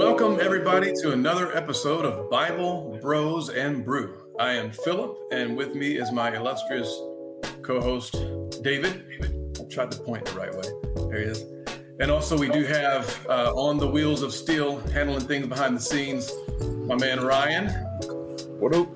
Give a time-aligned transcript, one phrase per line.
[0.00, 4.32] Welcome, everybody, to another episode of Bible, Bros, and Brew.
[4.40, 6.88] I am Philip, and with me is my illustrious
[7.60, 8.12] co host,
[8.62, 9.04] David.
[9.60, 11.06] I tried to point the right way.
[11.10, 11.44] There he is.
[12.00, 15.82] And also, we do have uh, on the wheels of steel, handling things behind the
[15.82, 16.32] scenes,
[16.62, 17.68] my man Ryan.
[18.58, 18.88] What up?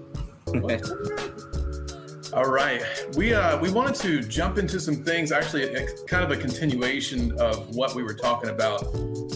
[2.34, 2.82] All right,
[3.16, 5.30] we uh, we wanted to jump into some things.
[5.30, 8.82] Actually, a, kind of a continuation of what we were talking about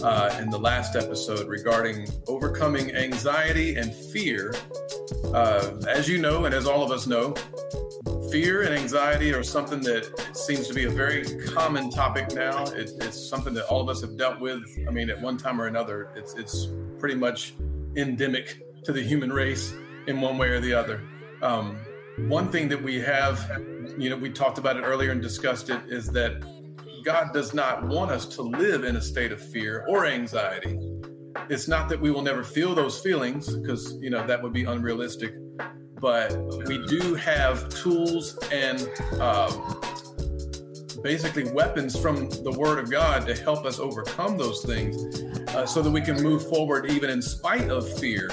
[0.03, 4.53] uh, in the last episode regarding overcoming anxiety and fear.
[5.33, 7.33] Uh, as you know, and as all of us know,
[8.33, 12.65] fear and anxiety are something that seems to be a very common topic now.
[12.65, 14.61] It, it's something that all of us have dealt with.
[14.85, 17.53] I mean, at one time or another, it's it's pretty much
[17.95, 19.73] endemic to the human race
[20.07, 21.01] in one way or the other.
[21.41, 21.77] Um,
[22.27, 23.49] one thing that we have,
[23.97, 26.43] you know, we talked about it earlier and discussed it, is that
[27.03, 30.77] God does not want us to live in a state of fear or anxiety.
[31.49, 34.65] It's not that we will never feel those feelings, because, you know, that would be
[34.65, 35.33] unrealistic.
[35.99, 38.81] But we do have tools and
[39.19, 39.81] um,
[41.01, 45.81] basically weapons from the Word of God to help us overcome those things uh, so
[45.81, 48.29] that we can move forward even in spite of fear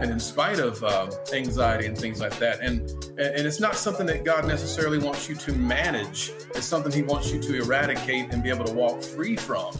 [0.00, 2.60] and in spite of uh, anxiety and things like that.
[2.60, 2.80] And
[3.18, 6.32] and it's not something that God necessarily wants you to manage.
[6.54, 9.76] It's something He wants you to eradicate and be able to walk free from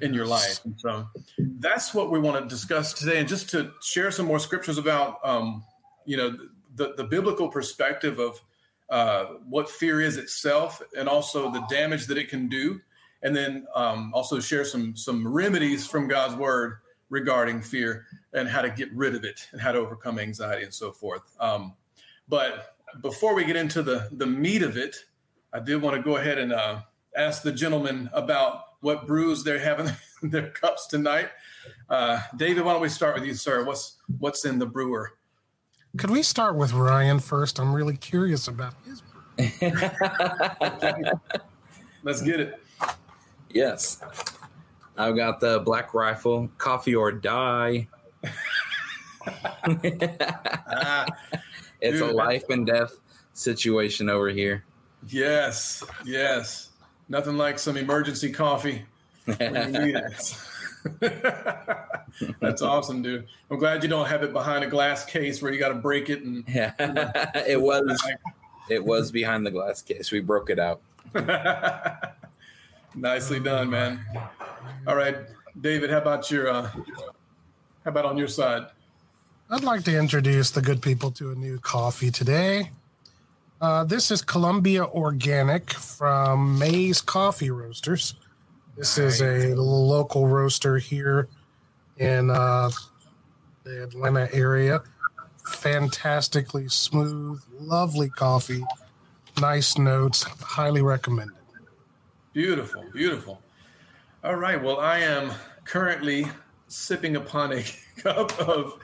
[0.00, 0.64] in your life.
[0.64, 1.08] And so
[1.58, 3.18] that's what we want to discuss today.
[3.18, 5.64] And just to share some more scriptures about, um,
[6.04, 6.36] you know,
[6.76, 8.40] the, the biblical perspective of
[8.90, 12.80] uh, what fear is itself and also the damage that it can do.
[13.22, 16.78] And then um, also share some some remedies from God's word
[17.10, 20.74] regarding fear and how to get rid of it and how to overcome anxiety and
[20.74, 21.22] so forth.
[21.40, 21.74] Um,
[22.28, 24.96] but before we get into the the meat of it,
[25.52, 26.80] I did want to go ahead and uh,
[27.16, 29.90] ask the gentlemen about what brews they're having
[30.22, 31.30] in their cups tonight.
[31.88, 33.64] Uh, David, why don't we start with you, sir?
[33.64, 35.12] What's what's in the brewer?
[35.96, 37.58] Could we start with Ryan first?
[37.58, 39.22] I'm really curious about his brew.
[42.02, 42.62] Let's get it.
[43.50, 44.02] Yes.
[44.98, 47.86] I've got the Black Rifle, Coffee or Die.
[49.26, 51.06] Ah,
[51.80, 52.10] It's Dude.
[52.10, 52.92] a life and death
[53.34, 54.64] situation over here.
[55.06, 56.70] yes, yes.
[57.08, 58.84] Nothing like some emergency coffee
[59.24, 60.36] when you need it.
[62.40, 63.26] That's awesome, dude.
[63.50, 66.10] I'm glad you don't have it behind a glass case where you got to break
[66.10, 66.72] it and Yeah.
[67.46, 67.96] it was
[68.68, 70.10] it was behind the glass case.
[70.10, 70.80] We broke it out.
[72.96, 74.04] Nicely done, man.
[74.86, 75.16] All right,
[75.60, 76.70] David, how about your uh
[77.84, 78.66] how about on your side?
[79.50, 82.70] I'd like to introduce the good people to a new coffee today.
[83.60, 88.14] Uh, this is Colombia Organic from Maze Coffee Roasters.
[88.76, 91.28] This is a local roaster here
[91.96, 92.70] in uh,
[93.64, 94.82] the Atlanta area.
[95.46, 98.62] Fantastically smooth, lovely coffee,
[99.40, 100.22] nice notes.
[100.22, 101.34] Highly recommended.
[102.32, 103.42] Beautiful, beautiful.
[104.24, 105.32] All right, well, I am
[105.64, 106.26] currently
[106.68, 107.64] sipping upon a
[107.96, 108.78] cup of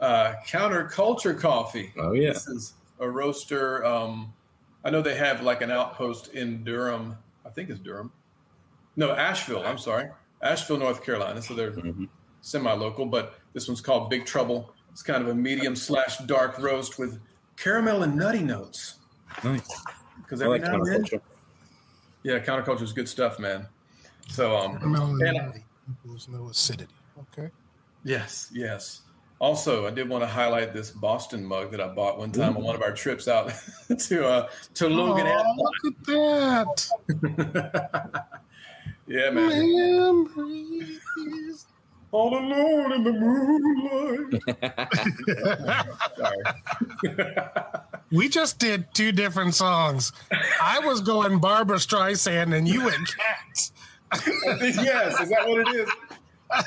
[0.00, 1.92] uh counterculture coffee.
[1.98, 2.32] Oh yeah.
[2.32, 3.84] This is a roaster.
[3.84, 4.32] Um,
[4.84, 7.16] I know they have like an outpost in Durham.
[7.44, 8.12] I think it's Durham.
[8.96, 9.62] No, Asheville.
[9.64, 10.08] I'm sorry,
[10.42, 11.40] Asheville, North Carolina.
[11.42, 12.08] So they're Mhm.
[12.42, 14.74] semi-local, but this one's called Big Trouble.
[14.90, 17.20] It's kind of a medium slash dark roast with
[17.56, 18.96] caramel and nutty notes.
[19.44, 19.68] Nice.
[20.22, 21.20] Because every like now and then,
[22.22, 23.66] yeah, counterculture is good stuff, man.
[24.28, 26.92] So, um, Caramel and- and equals no acidity.
[27.32, 27.50] Okay.
[28.04, 29.00] Yes, yes.
[29.40, 32.62] Also, I did want to highlight this Boston mug that I bought one time on
[32.62, 33.50] one of our trips out
[33.98, 35.26] to uh, to Logan.
[35.26, 36.90] Aw, look at that.
[39.06, 39.48] yeah, man.
[40.36, 41.66] Memories.
[42.12, 44.42] All alone in the moonlight.
[48.12, 50.10] We just did two different songs.
[50.60, 53.70] I was going Barbra Streisand, and you went Cats.
[54.60, 55.88] yes, is that what it is?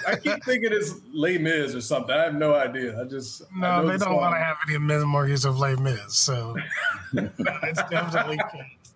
[0.07, 2.15] I keep thinking it's Les Mis or something.
[2.15, 2.99] I have no idea.
[3.01, 4.15] I just No, know they don't song.
[4.15, 6.55] want to have any memories of Les Mis, so
[7.13, 8.93] it's definitely Cats.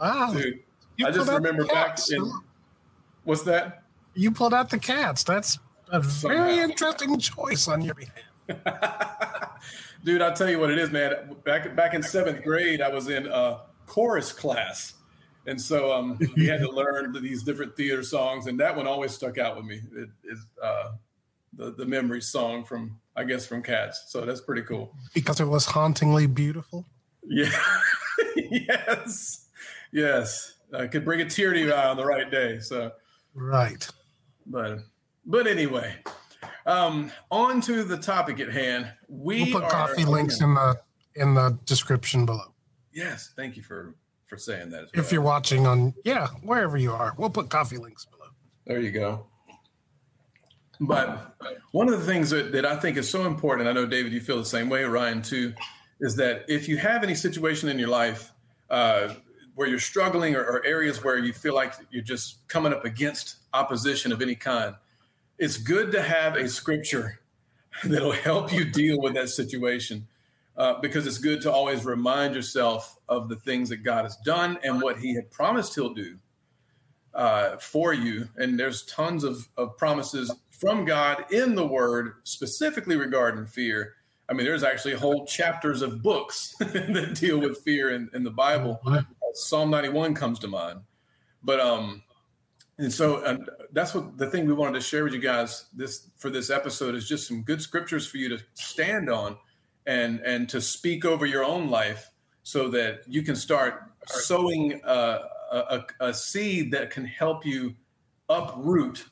[0.00, 0.60] Wow, Dude,
[1.04, 2.32] I just pulled out the remember back in
[3.24, 3.84] what's that?
[4.14, 5.22] You pulled out the Cats.
[5.22, 5.58] That's
[5.92, 8.16] a very interesting choice on your behalf.
[10.04, 11.36] Dude, I'll tell you what it is, man.
[11.44, 14.94] Back back in seventh grade, I was in a chorus class,
[15.46, 19.12] and so um, we had to learn these different theater songs, and that one always
[19.12, 19.80] stuck out with me.
[19.94, 20.92] It is uh,
[21.54, 24.04] the the memory song from I guess from Cats.
[24.08, 24.94] So that's pretty cool.
[25.14, 26.86] Because it was hauntingly beautiful.
[27.26, 27.50] Yeah.
[28.36, 29.48] yes.
[29.92, 30.54] Yes.
[30.72, 32.60] I could bring a tear to your eye on the right day.
[32.60, 32.92] So,
[33.34, 33.86] Right.
[34.46, 34.78] but
[35.26, 35.96] but anyway,
[36.66, 38.92] Um, on to the topic at hand.
[39.08, 40.80] We We'll put coffee links in the
[41.16, 42.54] in the description below.
[42.92, 43.94] Yes, thank you for
[44.30, 44.88] for saying that.
[44.94, 48.30] If you're watching on yeah, wherever you are, we'll put coffee links below.
[48.64, 49.26] There you go.
[50.80, 51.36] But
[51.72, 54.20] one of the things that, that I think is so important, I know David, you
[54.20, 55.52] feel the same way, Ryan too,
[56.00, 58.32] is that if you have any situation in your life
[58.70, 59.14] uh,
[59.56, 63.36] where you're struggling or, or areas where you feel like you're just coming up against
[63.52, 64.76] opposition of any kind,
[65.38, 67.18] it's good to have a scripture
[67.84, 70.06] that'll help you deal with that situation.
[70.56, 74.58] Uh, because it's good to always remind yourself of the things that God has done
[74.62, 76.18] and what He had promised He'll do
[77.14, 78.28] uh, for you.
[78.36, 83.94] And there's tons of, of promises from God in the Word, specifically regarding fear.
[84.28, 88.30] I mean, there's actually whole chapters of books that deal with fear in, in the
[88.30, 88.80] Bible.
[89.34, 90.80] Psalm 91 comes to mind.
[91.42, 92.02] But um,
[92.78, 96.08] and so and that's what the thing we wanted to share with you guys this
[96.18, 99.36] for this episode is just some good scriptures for you to stand on
[99.90, 102.12] and and to speak over your own life
[102.44, 105.20] so that you can start sowing a,
[105.52, 107.74] a, a seed that can help you
[108.28, 109.04] uproot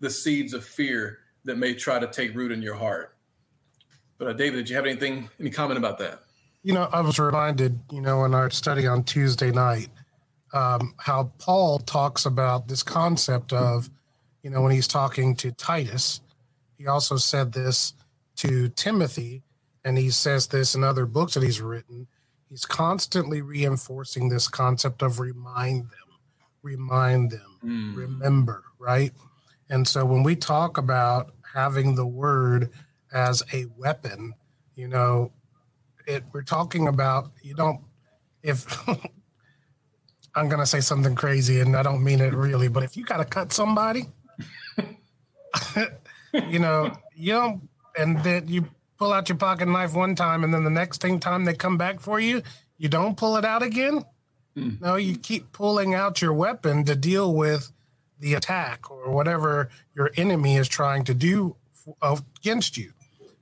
[0.00, 3.16] the seeds of fear that may try to take root in your heart.
[4.18, 6.20] But uh, David, did you have anything, any comment about that?
[6.62, 9.88] You know, I was reminded, you know, in our study on Tuesday night,
[10.52, 13.88] um, how Paul talks about this concept of,
[14.42, 16.20] you know, when he's talking to Titus,
[16.76, 17.94] he also said this
[18.36, 19.43] to Timothy,
[19.84, 22.06] and he says this in other books that he's written.
[22.48, 26.18] He's constantly reinforcing this concept of remind them,
[26.62, 27.96] remind them, Mm.
[27.96, 29.12] remember, right?
[29.70, 32.70] And so when we talk about having the word
[33.12, 34.34] as a weapon,
[34.74, 35.32] you know,
[36.06, 37.80] it we're talking about you don't
[38.42, 38.66] if
[40.34, 43.24] I'm gonna say something crazy and I don't mean it really, but if you gotta
[43.24, 44.06] cut somebody,
[46.50, 48.66] you know, you don't and then you
[48.98, 51.76] pull out your pocket knife one time and then the next thing time they come
[51.76, 52.42] back for you,
[52.78, 54.04] you don't pull it out again.
[54.54, 54.74] Hmm.
[54.80, 57.72] No, you keep pulling out your weapon to deal with
[58.20, 61.56] the attack or whatever your enemy is trying to do
[62.02, 62.92] against you.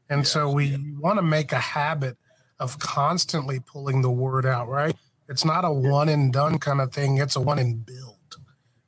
[0.08, 2.16] And so we want to make a habit
[2.58, 4.94] of constantly pulling the word out, right?
[5.28, 8.36] It's not a one and done kind of thing, it's a one and build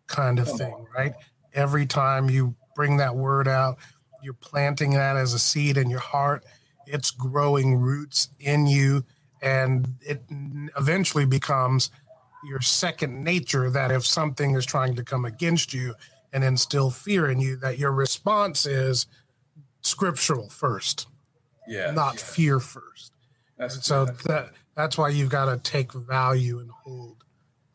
[0.06, 1.14] kind of thing, right?
[1.52, 3.78] Every time you bring that word out,
[4.24, 6.44] you're planting that as a seed in your heart.
[6.86, 9.04] It's growing roots in you,
[9.42, 10.22] and it
[10.76, 11.90] eventually becomes
[12.46, 15.94] your second nature that if something is trying to come against you
[16.32, 19.06] and instill fear in you, that your response is
[19.82, 21.06] scriptural first,
[21.66, 21.90] Yeah.
[21.92, 23.12] not fear first.
[23.56, 24.16] That's So good.
[24.24, 27.24] that that's why you've got to take value and hold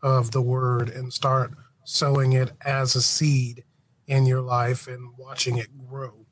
[0.03, 1.51] of the word and start
[1.85, 3.63] sowing it as a seed
[4.07, 6.25] in your life and watching it grow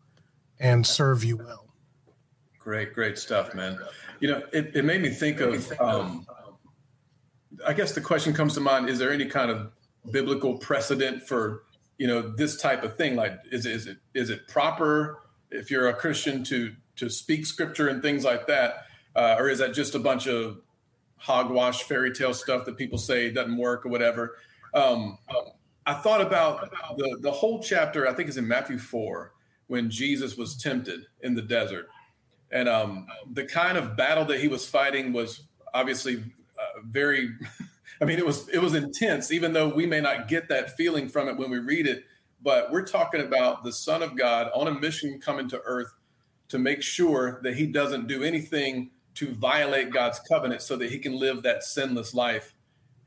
[0.60, 1.66] and serve you well.
[2.60, 3.80] Great, great stuff, man.
[4.20, 6.26] You know, it, it made me think of, um,
[7.66, 9.72] I guess the question comes to mind, is there any kind of
[10.12, 11.64] biblical precedent for,
[11.98, 13.16] you know, this type of thing?
[13.16, 15.20] Like, is, it- is it, is it proper
[15.52, 18.86] if you're a Christian to, to speak scripture and things like that?
[19.16, 20.62] Uh, or is that just a bunch of
[21.18, 24.38] hogwash fairy tale stuff that people say doesn't work or whatever?
[24.74, 25.18] Um,
[25.86, 29.32] I thought about the, the whole chapter, I think it's in Matthew 4,
[29.68, 31.90] when Jesus was tempted in the desert.
[32.52, 35.42] And um, the kind of battle that he was fighting was
[35.74, 36.24] obviously
[36.58, 37.30] uh, very
[38.02, 41.10] i mean it was it was intense even though we may not get that feeling
[41.10, 42.04] from it when we read it.
[42.42, 45.94] But we're talking about the son of god on a mission coming to earth
[46.50, 51.00] to make sure that he doesn't do anything to violate god's covenant so that he
[51.00, 52.54] can live that sinless life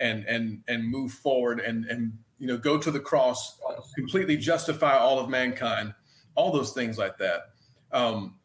[0.01, 3.59] and and and move forward and and you know go to the cross
[3.95, 5.95] completely justify all of mankind
[6.35, 7.51] all those things like that.
[7.93, 8.37] Um,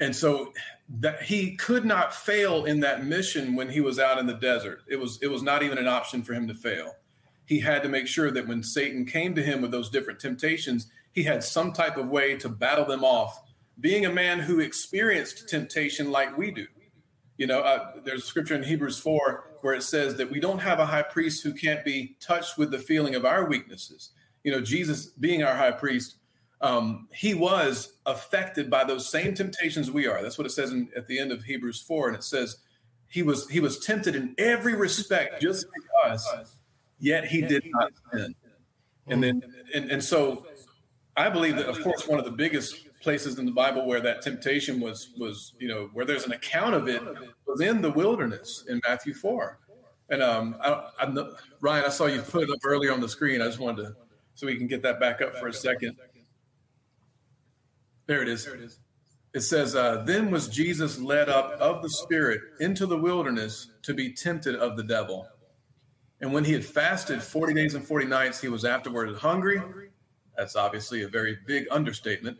[0.00, 0.52] and so
[0.88, 4.82] that he could not fail in that mission when he was out in the desert.
[4.88, 6.94] It was it was not even an option for him to fail.
[7.46, 10.88] He had to make sure that when satan came to him with those different temptations
[11.12, 13.40] he had some type of way to battle them off.
[13.80, 16.66] Being a man who experienced temptation like we do.
[17.38, 20.58] You know uh, there's a scripture in hebrews 4 where it says that we don't
[20.58, 24.10] have a high priest who can't be touched with the feeling of our weaknesses.
[24.44, 26.16] You know jesus being our high priest
[26.60, 30.22] um, he was affected by those same temptations we are.
[30.22, 32.58] That's what it says in, at the end of Hebrews four, and it says
[33.08, 36.56] he was he was tempted in every respect, just like us,
[36.98, 38.34] yet he did not sin.
[39.08, 39.42] And then
[39.74, 40.46] and, and so
[41.16, 44.22] I believe that, of course, one of the biggest places in the Bible where that
[44.22, 47.02] temptation was was you know where there's an account of it
[47.46, 49.58] was in the wilderness in Matthew four.
[50.08, 51.12] And um, I, I,
[51.60, 53.42] Ryan, I saw you put it up earlier on the screen.
[53.42, 53.96] I just wanted to
[54.34, 55.96] so we can get that back up for a second.
[58.06, 58.44] There it is.
[58.44, 58.78] There it is.
[59.34, 63.92] It says, uh, Then was Jesus led up of the Spirit into the wilderness to
[63.92, 65.28] be tempted of the devil.
[66.20, 69.60] And when he had fasted 40 days and 40 nights, he was afterward hungry.
[70.36, 72.38] That's obviously a very big understatement.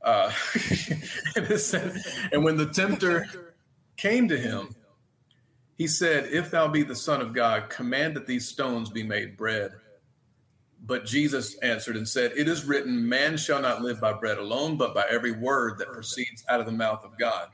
[0.00, 0.32] Uh,
[1.36, 3.54] and, when the tempter
[3.96, 4.74] came to him,
[5.76, 9.36] he said, If thou be the Son of God, command that these stones be made
[9.36, 9.72] bread.
[10.84, 14.76] But Jesus answered and said, It is written, Man shall not live by bread alone,
[14.76, 17.48] but by every word that proceeds out of the mouth of God.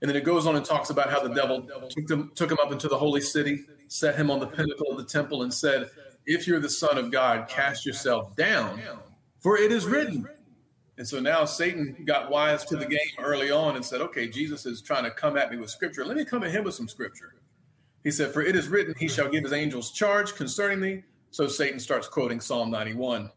[0.00, 2.58] And then it goes on and talks about how the devil took him, took him
[2.62, 5.90] up into the holy city, set him on the pinnacle of the temple, and said,
[6.26, 8.80] If you're the Son of God, cast yourself down,
[9.40, 10.26] for it is written.
[10.98, 14.66] And so now Satan got wise to the game early on and said, Okay, Jesus
[14.66, 16.04] is trying to come at me with scripture.
[16.04, 17.34] Let me come at him with some scripture.
[18.02, 21.02] He said, For it is written, He shall give His angels charge concerning thee.
[21.30, 23.30] So Satan starts quoting Psalm 91.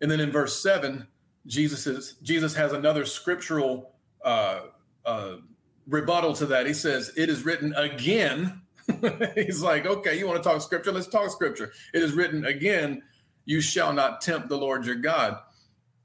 [0.00, 1.06] And then in verse 7,
[1.46, 3.92] Jesus, is, Jesus has another scriptural
[4.24, 4.60] uh,
[5.04, 5.36] uh,
[5.86, 6.66] rebuttal to that.
[6.66, 8.62] He says, It is written again.
[9.34, 10.92] He's like, Okay, you want to talk scripture?
[10.92, 11.72] Let's talk scripture.
[11.94, 13.02] It is written again,
[13.44, 15.38] You shall not tempt the Lord your God.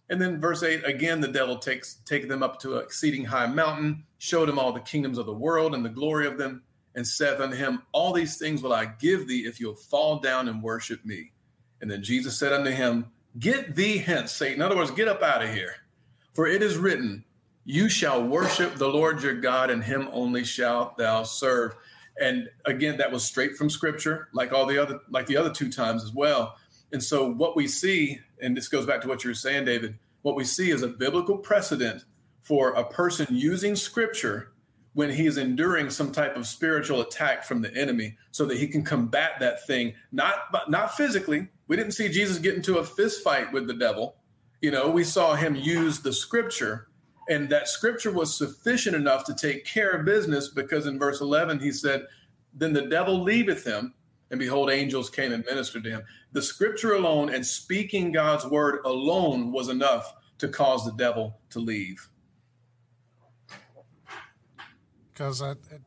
[0.10, 3.48] And then verse 8 again, the devil takes take them up to an exceeding high
[3.48, 6.62] mountain, showed him all the kingdoms of the world and the glory of them,
[6.96, 10.48] and saith unto him, All these things will I give thee if you'll fall down
[10.48, 11.32] and worship me.
[11.82, 14.56] And then Jesus said unto him, Get thee hence, Satan.
[14.56, 15.76] In other words, get up out of here.
[16.34, 17.24] For it is written,
[17.66, 21.76] You shall worship the Lord your God, and him only shalt thou serve.
[22.20, 25.70] And again, that was straight from scripture, like all the other, like the other two
[25.70, 26.56] times as well.
[26.94, 30.00] And so what we see, and this goes back to what you were saying, David,
[30.22, 32.06] what we see is a biblical precedent
[32.42, 34.54] for a person using scripture
[34.96, 38.66] when he is enduring some type of spiritual attack from the enemy so that he
[38.66, 40.36] can combat that thing not
[40.70, 41.48] not physically.
[41.68, 44.16] We didn't see jesus get into a fist fight with the devil.
[44.62, 46.88] You know we saw him use the scripture
[47.30, 51.60] and that scripture was sufficient enough to take care of business because in verse 11
[51.60, 52.06] he said
[52.54, 53.94] then the devil leaveth him
[54.32, 56.04] and behold angels came and ministered to him.
[56.32, 61.60] The scripture alone and speaking god's word alone was enough to cause the devil to
[61.60, 62.08] leave
[65.16, 65.80] because I, I,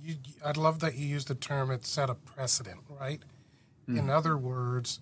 [0.00, 3.20] you, I'd love that you use the term it set a precedent, right?
[3.88, 3.98] Mm.
[3.98, 5.00] In other words,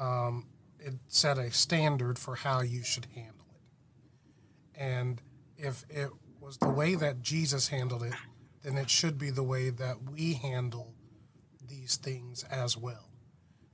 [0.00, 0.46] um,
[0.80, 4.80] it set a standard for how you should handle it.
[4.80, 5.22] And
[5.56, 8.14] if it was the way that Jesus handled it,
[8.62, 10.94] then it should be the way that we handle
[11.68, 13.10] these things as well.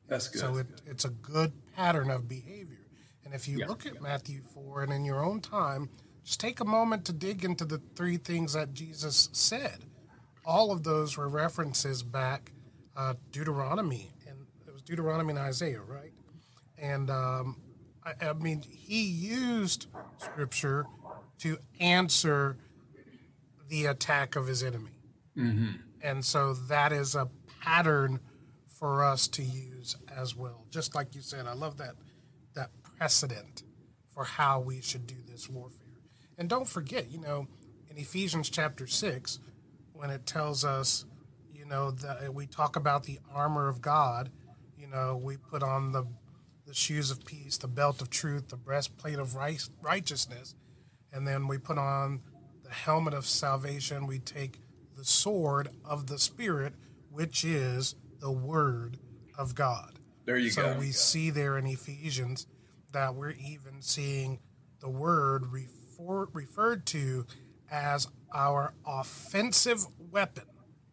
[0.09, 0.40] That's good.
[0.40, 2.87] So it, it's a good pattern of behavior.
[3.25, 5.88] And if you look at Matthew 4 and in your own time,
[6.25, 9.85] just take a moment to dig into the three things that Jesus said.
[10.45, 12.52] All of those were references back
[12.97, 16.12] uh, Deuteronomy, and it was Deuteronomy and Isaiah, right?
[16.78, 17.57] And um,
[18.04, 19.87] I, I mean, he used
[20.19, 20.87] scripture
[21.38, 22.57] to answer
[23.69, 25.00] the attack of his enemy.
[25.37, 25.73] Mm-hmm.
[26.02, 27.28] And so that is a
[27.61, 28.21] pattern
[28.69, 30.66] for us to use as well.
[30.71, 31.95] Just like you said, I love that
[32.54, 33.62] that precedent
[34.11, 35.83] for how we should do this warfare.
[36.38, 37.46] And don't forget, you know,
[37.90, 39.38] in Ephesians chapter 6,
[39.92, 41.04] when it tells us,
[41.52, 44.30] you know, that we talk about the armor of God,
[44.76, 46.04] you know, we put on the
[46.66, 50.54] the shoes of peace, the belt of truth, the breastplate of right, righteousness,
[51.12, 52.20] and then we put on
[52.62, 54.06] the helmet of salvation.
[54.06, 54.60] We take
[54.96, 56.74] the sword of the Spirit,
[57.10, 58.98] which is the Word
[59.38, 59.98] of God.
[60.24, 60.72] There you so go.
[60.72, 62.46] So we see there in Ephesians
[62.92, 64.40] that we're even seeing
[64.80, 65.52] the Word
[65.98, 67.26] refer, referred to
[67.70, 70.44] as our offensive weapon.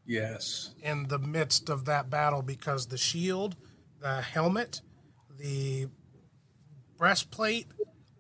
[0.06, 0.74] Yes.
[0.82, 3.56] In the midst of that battle, because the shield,
[4.00, 4.82] the helmet,
[5.38, 5.88] the
[6.98, 7.68] breastplate,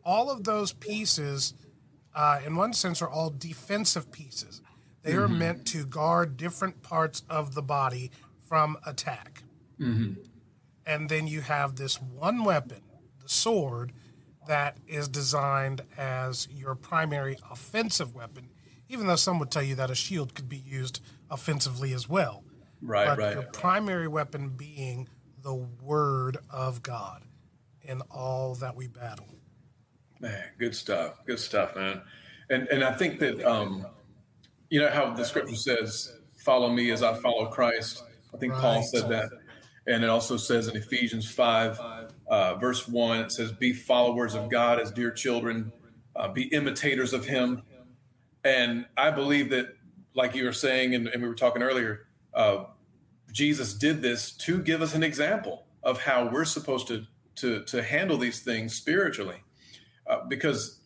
[0.03, 1.53] all of those pieces,
[2.15, 4.61] uh, in one sense, are all defensive pieces.
[5.03, 5.21] They mm-hmm.
[5.21, 8.11] are meant to guard different parts of the body
[8.47, 9.43] from attack.
[9.79, 10.21] Mm-hmm.
[10.85, 12.81] And then you have this one weapon,
[13.21, 13.93] the sword,
[14.51, 18.49] that is designed as your primary offensive weapon,
[18.89, 22.43] even though some would tell you that a shield could be used offensively as well.
[22.81, 23.33] Right, but right.
[23.33, 25.07] Your primary weapon being
[25.41, 27.23] the Word of God
[27.83, 29.29] in all that we battle.
[30.19, 31.25] Man, good stuff.
[31.25, 32.01] Good stuff, man.
[32.49, 33.87] And and I think that um,
[34.69, 36.11] you know how the scripture says,
[36.43, 38.03] "Follow me as I follow Christ."
[38.33, 38.61] I think right.
[38.61, 39.29] Paul said that,
[39.87, 41.79] and it also says in Ephesians five
[42.31, 45.71] uh, verse 1, it says, Be followers of God as dear children,
[46.15, 47.61] uh, be imitators of Him.
[48.43, 49.75] And I believe that,
[50.15, 52.63] like you were saying, and, and we were talking earlier, uh,
[53.33, 57.83] Jesus did this to give us an example of how we're supposed to, to, to
[57.83, 59.43] handle these things spiritually.
[60.07, 60.79] Uh, because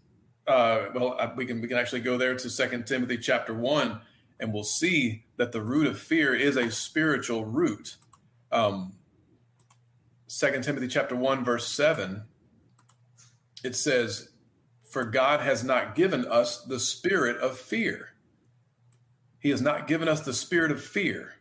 [0.48, 4.02] uh, well, we can we can actually go there to Second Timothy chapter one,
[4.40, 7.98] and we'll see that the root of fear is a spiritual root.
[8.52, 8.94] Um,
[10.28, 12.24] Second Timothy chapter one verse seven,
[13.64, 14.30] it says,
[14.90, 18.16] "For God has not given us the spirit of fear.
[19.40, 21.36] He has not given us the spirit of fear,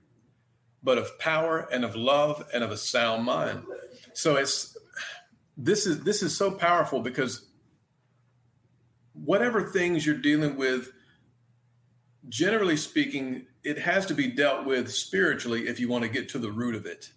[0.83, 3.65] but of power and of love and of a sound mind."
[4.13, 4.77] So it's
[5.57, 7.47] this is this is so powerful because
[9.15, 10.91] whatever things you're dealing with,
[12.29, 16.39] generally speaking, it has to be dealt with spiritually if you want to get to
[16.39, 17.13] the root of it.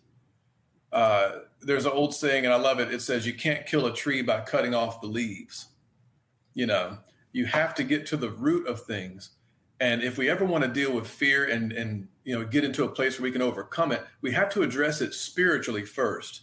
[0.92, 2.94] Uh, there's an old saying, and I love it.
[2.94, 5.68] It says, You can't kill a tree by cutting off the leaves.
[6.54, 6.98] You know,
[7.32, 9.32] you have to get to the root of things.
[9.80, 12.84] And if we ever want to deal with fear and, and you know, get into
[12.84, 16.42] a place where we can overcome it, we have to address it spiritually first.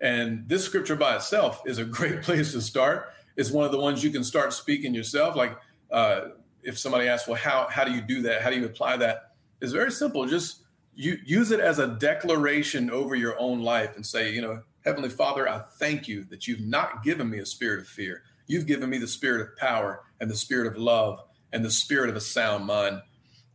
[0.00, 3.80] And this scripture by itself is a great place to start is one of the
[3.80, 5.36] ones you can start speaking yourself.
[5.36, 5.56] Like
[5.90, 6.28] uh,
[6.62, 8.42] if somebody asks, well, how, how do you do that?
[8.42, 9.32] How do you apply that?
[9.60, 10.26] It's very simple.
[10.26, 10.63] Just
[10.94, 15.08] you use it as a declaration over your own life and say, you know, Heavenly
[15.08, 18.22] Father, I thank you that you've not given me a spirit of fear.
[18.46, 21.20] You've given me the spirit of power and the spirit of love
[21.52, 23.00] and the spirit of a sound mind.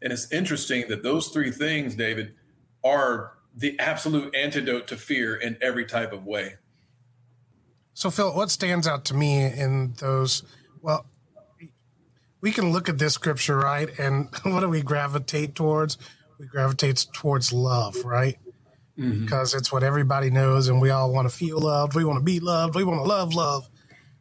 [0.02, 2.34] And it's interesting that those three things, David,
[2.84, 6.56] are the absolute antidote to fear in every type of way.
[7.94, 10.44] So, Phil, what stands out to me in those?
[10.82, 11.06] Well,
[12.42, 13.90] we can look at this scripture, right?
[14.00, 15.98] And what do we gravitate towards?
[16.40, 18.38] We gravitate towards love, right?
[18.98, 19.26] Mm-hmm.
[19.26, 21.96] Because it's what everybody knows, and we all want to feel loved.
[21.96, 22.76] We want to be loved.
[22.76, 23.70] We want to love love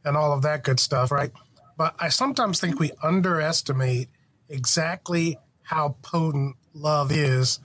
[0.05, 1.33] and all of that good stuff, right?
[1.77, 4.09] But I sometimes think we underestimate
[4.49, 7.61] exactly how potent love is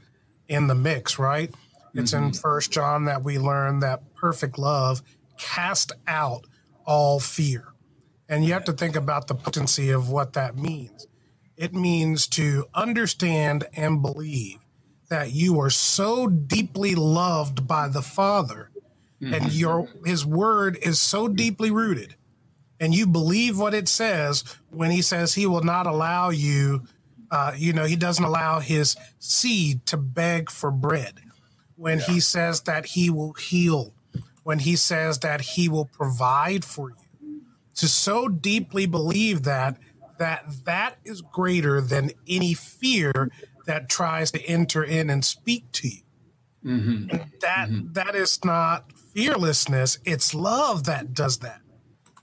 [0.48, 1.53] in the mix, right?
[1.93, 2.25] It's mm-hmm.
[2.25, 5.01] in First John that we learn that perfect love
[5.38, 6.45] cast out
[6.86, 7.74] all fear.
[8.29, 11.08] And you have to think about the potency of what that means.
[11.57, 14.59] It means to understand and believe
[15.09, 18.71] that you are so deeply loved by the Father
[19.21, 19.33] mm-hmm.
[19.33, 22.15] and your his word is so deeply rooted
[22.79, 26.81] and you believe what it says when he says he will not allow you
[27.29, 31.19] uh, you know he doesn't allow his seed to beg for bread
[31.75, 32.05] when yeah.
[32.05, 33.93] he says that he will heal
[34.43, 37.41] when he says that he will provide for you.
[37.75, 39.77] To so deeply believe that
[40.17, 43.32] that that is greater than any fear
[43.65, 46.02] that tries to enter in and speak to you.
[46.65, 47.17] Mm-hmm.
[47.41, 47.93] That, mm-hmm.
[47.93, 51.62] that is not fearlessness; it's love that does that.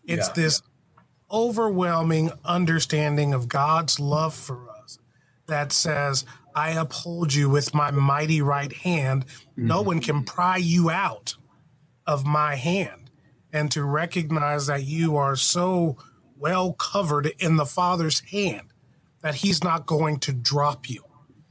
[0.04, 1.02] It's yeah, this yeah.
[1.30, 4.98] overwhelming understanding of God's love for us
[5.46, 6.24] that says,
[6.54, 9.26] "I uphold you with my mighty right hand.
[9.26, 9.66] Mm-hmm.
[9.66, 11.34] No one can pry you out."
[12.10, 13.08] of my hand
[13.52, 15.96] and to recognize that you are so
[16.40, 18.72] well covered in the Father's hand
[19.22, 21.04] that He's not going to drop you.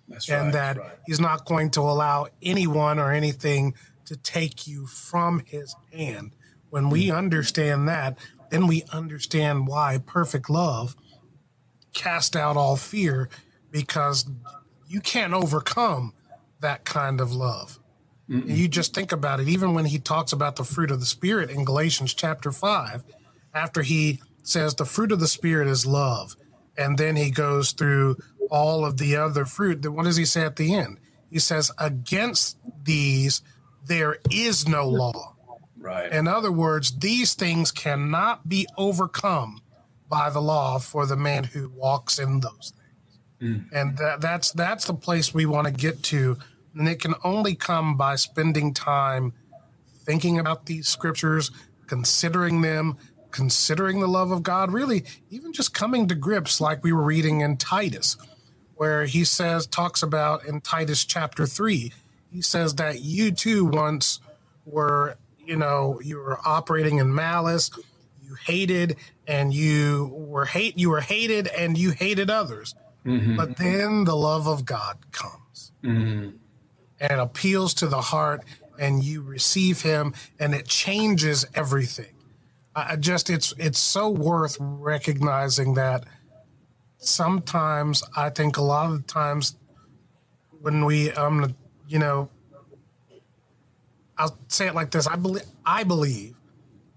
[0.08, 0.92] That's and right, that right.
[1.06, 3.76] He's not going to allow anyone or anything
[4.06, 6.32] to take you from His hand.
[6.72, 7.18] When we mm.
[7.18, 8.18] understand that,
[8.50, 10.96] then we understand why perfect love
[11.94, 13.30] cast out all fear
[13.72, 14.26] because
[14.88, 16.14] you can't overcome
[16.62, 17.80] that kind of love.
[18.30, 18.56] Mm-mm.
[18.56, 19.48] You just think about it.
[19.48, 23.04] Even when he talks about the fruit of the Spirit in Galatians chapter 5,
[23.54, 26.36] after he says the fruit of the Spirit is love,
[26.78, 28.18] and then he goes through
[28.50, 31.00] all of the other fruit, then what does he say at the end?
[31.30, 33.42] He says, Against these
[33.86, 35.36] there is no law.
[35.78, 36.12] Right.
[36.12, 39.62] In other words, these things cannot be overcome
[40.10, 42.74] by the law for the man who walks in those
[43.40, 43.54] things.
[43.54, 43.66] Mm.
[43.72, 46.38] And that, that's that's the place we want to get to
[46.76, 49.34] and it can only come by spending time
[50.06, 51.52] thinking about these scriptures,
[51.88, 52.98] considering them,
[53.32, 57.42] considering the love of God, really, even just coming to grips like we were reading
[57.42, 58.18] in Titus,
[58.76, 61.92] where he says, talks about in Titus chapter 3,
[62.32, 64.20] he says that you too once
[64.66, 67.72] were, you know, you were operating in malice,
[68.24, 72.76] you hated and you were hate, you were hated and you hated others.
[73.06, 73.36] Mm-hmm.
[73.36, 75.72] But then the love of God comes.
[75.84, 76.38] Mm-hmm
[77.00, 78.44] and appeals to the heart
[78.78, 82.14] and you receive him and it changes everything
[82.76, 86.06] i just it's it's so worth recognizing that
[86.98, 89.56] sometimes i think a lot of the times
[90.62, 91.56] when we um
[91.88, 92.30] you know
[94.18, 96.36] i'll say it like this i believe i believe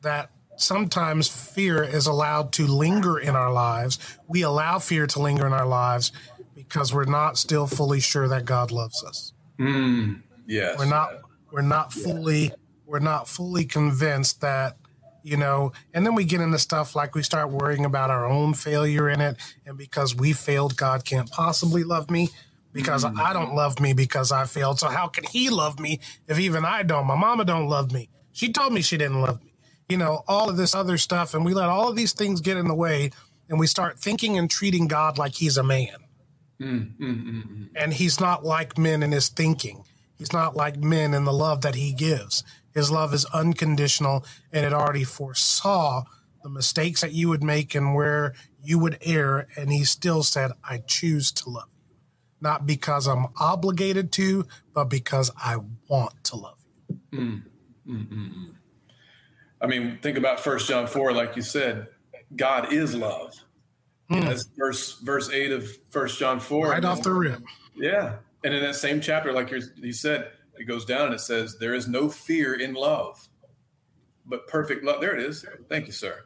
[0.02, 0.30] that
[0.62, 3.98] sometimes fear is allowed to linger in our lives.
[4.28, 6.12] We allow fear to linger in our lives
[6.54, 9.32] because we're not still fully sure that god loves us.
[9.58, 10.78] Mm, yes.
[10.78, 12.52] We're not we're not fully
[12.86, 14.76] we're not fully convinced that
[15.22, 18.54] you know, and then we get into stuff like we start worrying about our own
[18.54, 19.36] failure in it.
[19.66, 22.30] And because we failed, God can't possibly love me
[22.72, 23.20] because mm-hmm.
[23.20, 24.78] I don't love me because I failed.
[24.78, 27.06] So how can he love me if even I don't?
[27.06, 28.08] My mama don't love me.
[28.32, 29.54] She told me she didn't love me.
[29.88, 31.34] You know, all of this other stuff.
[31.34, 33.10] And we let all of these things get in the way
[33.48, 35.96] and we start thinking and treating God like he's a man.
[36.60, 37.64] Mm-hmm.
[37.76, 39.84] And he's not like men in his thinking.
[40.22, 42.44] He's not like men in the love that he gives.
[42.72, 46.04] His love is unconditional and it already foresaw
[46.44, 48.32] the mistakes that you would make and where
[48.62, 49.48] you would err.
[49.56, 51.96] And he still said, I choose to love you.
[52.40, 55.56] Not because I'm obligated to, but because I
[55.88, 56.58] want to love
[56.88, 57.00] you.
[57.18, 57.42] Mm.
[57.88, 58.54] Mm-mm.
[59.60, 61.88] I mean, think about First John 4, like you said,
[62.36, 63.34] God is love.
[64.08, 64.26] Mm.
[64.26, 66.68] That's verse verse 8 of First John 4.
[66.68, 67.42] Right off the rip.
[67.74, 68.18] Yeah.
[68.44, 71.74] And in that same chapter, like you said, it goes down and it says, There
[71.74, 73.28] is no fear in love,
[74.26, 75.00] but perfect love.
[75.00, 75.44] There it is.
[75.68, 76.24] Thank you, sir.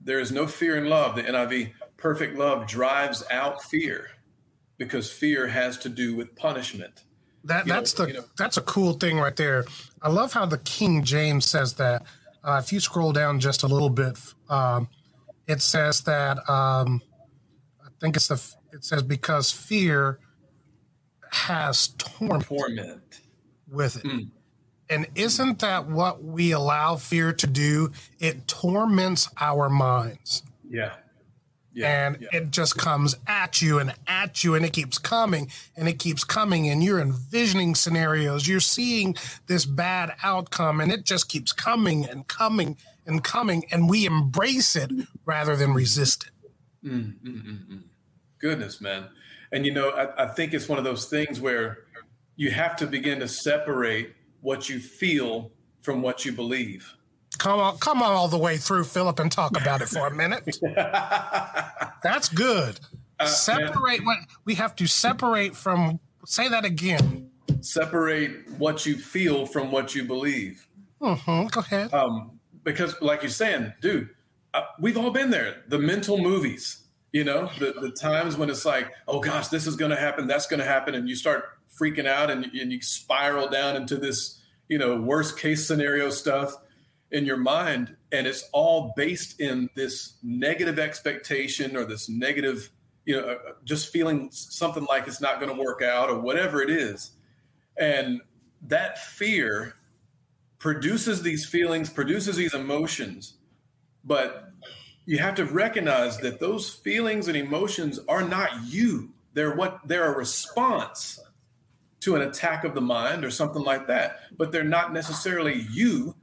[0.00, 1.14] There is no fear in love.
[1.14, 4.08] The NIV, perfect love drives out fear
[4.78, 7.04] because fear has to do with punishment.
[7.44, 9.64] That that's know, the you know, that's a cool thing right there.
[10.02, 12.04] I love how the King James says that.
[12.42, 14.88] Uh, if you scroll down just a little bit, um,
[15.46, 17.02] it says that um,
[17.84, 20.18] I think it's the it says because fear
[21.30, 22.44] has torment.
[22.44, 23.20] Torment
[23.70, 24.04] with it.
[24.04, 24.30] Mm.
[24.88, 27.92] And isn't that what we allow fear to do?
[28.18, 30.42] It torments our minds.
[30.68, 30.94] Yeah.
[31.72, 32.28] Yeah, and yeah.
[32.32, 36.24] it just comes at you and at you and it keeps coming and it keeps
[36.24, 39.14] coming and you're envisioning scenarios you're seeing
[39.46, 44.74] this bad outcome and it just keeps coming and coming and coming and we embrace
[44.74, 44.90] it
[45.24, 47.82] rather than resist it mm, mm, mm, mm.
[48.40, 49.06] goodness man
[49.52, 51.84] and you know I, I think it's one of those things where
[52.36, 55.50] you have to begin to separate what you feel
[55.82, 56.94] from what you believe.
[57.38, 60.14] Come on, come on all the way through, Philip, and talk about it for a
[60.14, 60.58] minute.
[62.02, 62.80] That's good.
[63.18, 66.00] Uh, separate what we have to separate from.
[66.24, 67.30] Say that again.
[67.60, 70.66] Separate what you feel from what you believe.
[71.00, 71.46] Mm-hmm.
[71.48, 71.92] Go ahead.
[71.94, 74.10] Um, because, like you're saying, dude,
[74.54, 75.62] uh, we've all been there.
[75.68, 79.76] The mental movies, you know, the the times when it's like, oh gosh, this is
[79.76, 81.44] going to happen, that's going to happen, and you start
[81.80, 86.54] freaking out and, and you spiral down into this, you know, worst case scenario stuff
[87.10, 87.96] in your mind.
[88.12, 92.70] And it's all based in this negative expectation or this negative,
[93.04, 96.60] you know, uh, just feeling something like it's not going to work out or whatever
[96.62, 97.12] it is.
[97.78, 98.20] And
[98.62, 99.74] that fear
[100.58, 103.34] produces these feelings, produces these emotions.
[104.04, 104.49] But
[105.10, 109.10] you have to recognize that those feelings and emotions are not you.
[109.34, 111.18] They're what they're a response
[111.98, 116.14] to an attack of the mind or something like that, but they're not necessarily you.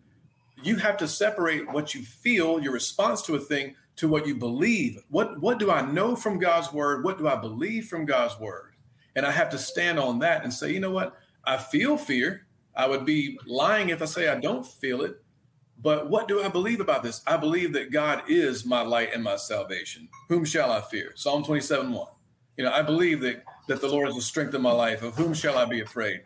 [0.64, 4.36] You have to separate what you feel, your response to a thing, to what you
[4.36, 5.04] believe.
[5.10, 7.04] What what do I know from God's word?
[7.04, 8.76] What do I believe from God's word?
[9.18, 11.14] And I have to stand on that and say, you know what?
[11.44, 12.48] I feel fear.
[12.74, 15.22] I would be lying if I say I don't feel it.
[15.82, 17.22] But what do I believe about this?
[17.28, 20.10] I believe that God is my light and my salvation.
[20.28, 21.12] Whom shall I fear?
[21.16, 22.08] Psalm 27 1.
[22.58, 25.04] You know, I believe that that the Lord is the strength of my life.
[25.04, 26.22] Of whom shall I be afraid?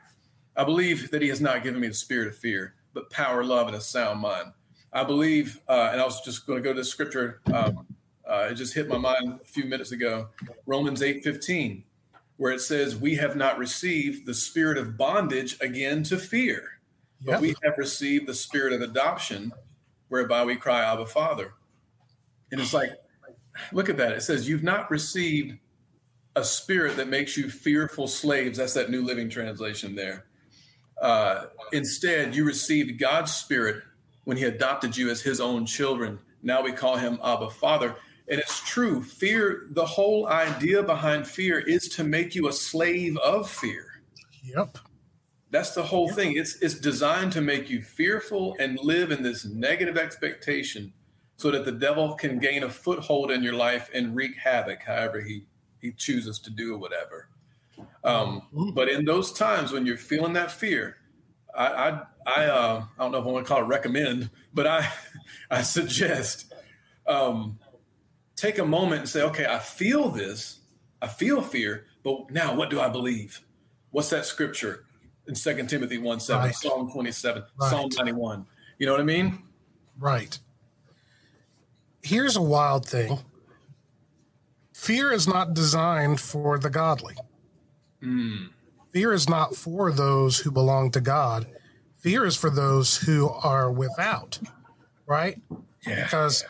[0.55, 3.67] I believe that He has not given me the spirit of fear, but power, love,
[3.67, 4.53] and a sound mind.
[4.93, 7.41] I believe, uh, and I was just going to go to the scripture.
[7.53, 7.85] Um,
[8.25, 10.29] uh, it just hit my mind a few minutes ago.
[10.65, 11.83] Romans eight fifteen,
[12.37, 16.79] where it says, "We have not received the spirit of bondage again to fear,
[17.23, 17.41] but yep.
[17.41, 19.51] we have received the spirit of adoption,
[20.09, 21.53] whereby we cry, Abba, Father."
[22.51, 22.91] And it's like,
[23.71, 24.13] look at that.
[24.13, 25.57] It says, "You've not received
[26.35, 28.57] a spirit that makes you fearful slaves.
[28.57, 30.25] That's that New Living Translation there.
[31.01, 33.83] Uh, instead, you received God's spirit
[34.23, 36.19] when He adopted you as His own children.
[36.43, 37.95] Now we call Him Abba Father.
[38.29, 39.03] And it's true.
[39.03, 44.01] Fear, the whole idea behind fear is to make you a slave of fear.
[44.43, 44.77] Yep.
[45.51, 46.15] That's the whole yep.
[46.15, 46.37] thing.
[46.37, 50.93] It's it's designed to make you fearful and live in this negative expectation
[51.35, 55.19] so that the devil can gain a foothold in your life and wreak havoc however
[55.21, 55.45] he
[55.79, 57.27] he chooses to do or whatever.
[58.03, 58.71] Um, mm-hmm.
[58.71, 60.97] but in those times when you're feeling that fear,
[61.53, 64.65] I I I, uh, I don't know if I want to call it recommend, but
[64.65, 64.89] I
[65.51, 66.53] I suggest
[67.07, 67.59] um,
[68.37, 70.61] take a moment and say, okay, I feel this,
[71.01, 73.41] I feel fear, but now what do I believe?
[73.89, 74.85] What's that scripture
[75.31, 76.55] in Second Timothy 1 7, right.
[76.55, 77.69] Psalm 27, right.
[77.69, 78.45] Psalm 91?
[78.77, 79.41] You know what I mean?
[79.97, 80.37] Right.
[82.03, 83.17] Here's a wild thing
[84.73, 87.15] fear is not designed for the godly.
[88.03, 88.49] Mm.
[88.93, 91.47] Fear is not for those who belong to God.
[91.99, 94.39] Fear is for those who are without
[95.11, 95.37] right?
[95.85, 96.03] Yeah.
[96.03, 96.45] Because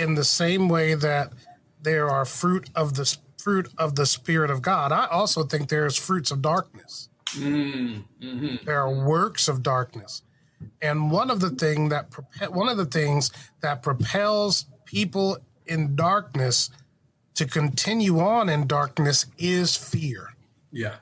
[0.00, 1.32] in the same way that
[1.80, 5.96] there are fruit of the fruit of the spirit of God, I also think there's
[5.96, 7.08] fruits of darkness.
[7.36, 8.64] Mm, mhm.
[8.64, 10.22] There are works of darkness.
[10.80, 12.06] And one of the thing that
[12.50, 13.30] one of the things
[13.62, 16.70] that propels people in darkness
[17.34, 20.34] to continue on in darkness is fear.
[20.70, 20.96] Yeah.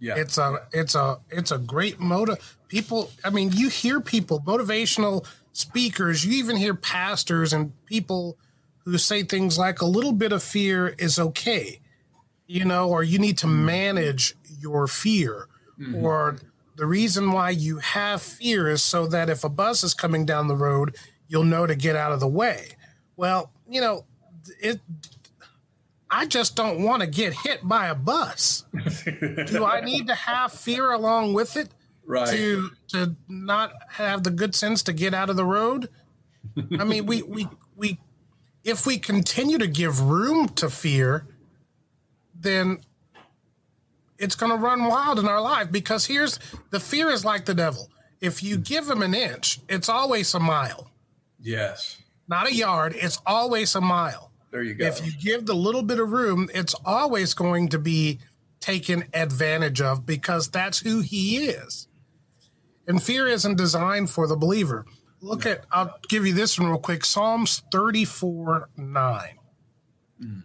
[0.00, 0.16] Yeah.
[0.16, 2.58] It's a it's a it's a great motive.
[2.68, 8.36] People, I mean, you hear people, motivational speakers, you even hear pastors and people
[8.84, 11.80] who say things like a little bit of fear is okay,
[12.46, 16.04] you know, or you need to manage your fear, mm-hmm.
[16.04, 16.38] or
[16.76, 20.46] the reason why you have fear is so that if a bus is coming down
[20.46, 22.76] the road, you'll know to get out of the way.
[23.16, 24.04] Well, you know,
[24.60, 24.80] it.
[26.10, 28.64] I just don't want to get hit by a bus.
[29.04, 31.68] Do I need to have fear along with it
[32.06, 32.28] right.
[32.28, 35.88] to to not have the good sense to get out of the road?
[36.78, 37.98] I mean, we we we
[38.64, 41.26] if we continue to give room to fear,
[42.34, 42.78] then
[44.18, 46.38] it's going to run wild in our life because here's
[46.70, 47.88] the fear is like the devil.
[48.20, 50.90] If you give him an inch, it's always a mile.
[51.40, 51.98] yes.
[52.30, 54.30] Not a yard, it's always a mile.
[54.50, 54.84] There you go.
[54.84, 58.18] If you give the little bit of room, it's always going to be
[58.60, 61.88] taken advantage of because that's who he is.
[62.86, 64.84] And fear isn't designed for the believer.
[65.22, 69.28] Look at, I'll give you this one real quick Psalms 34 9.
[70.20, 70.38] Hmm.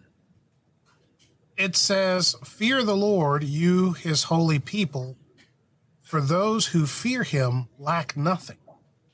[1.57, 5.15] It says, Fear the Lord, you his holy people,
[6.01, 8.57] for those who fear him lack nothing.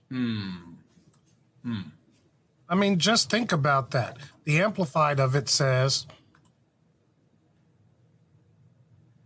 [0.09, 0.51] Hmm.
[1.63, 1.81] Hmm.
[2.67, 4.17] I mean, just think about that.
[4.45, 6.05] The Amplified of it says,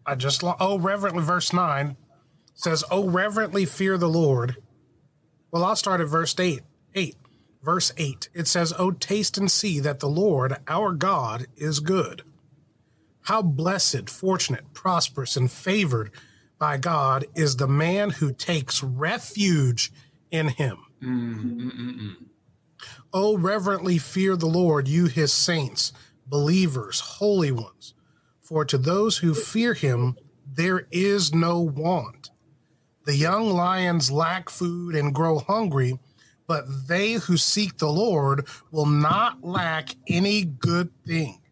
[0.06, 1.95] I just, lo- oh, reverently, verse 9
[2.56, 4.58] says, Oh, reverently fear the Lord.
[5.52, 6.62] Well, I'll start at verse 8.
[6.95, 7.15] 8.
[7.62, 8.30] Verse 8.
[8.34, 12.23] It says, Oh, taste and see that the Lord, our God, is good.
[13.23, 16.12] How blessed, fortunate, prosperous, and favored
[16.59, 19.91] by God is the man who takes refuge
[20.31, 20.77] in him.
[21.01, 22.09] Mm-hmm.
[23.13, 25.93] Oh, reverently fear the Lord, you his saints,
[26.27, 27.93] believers, holy ones.
[28.41, 32.29] For to those who fear him, there is no want.
[33.05, 35.99] The young lions lack food and grow hungry,
[36.47, 41.42] but they who seek the Lord will not lack any good thing.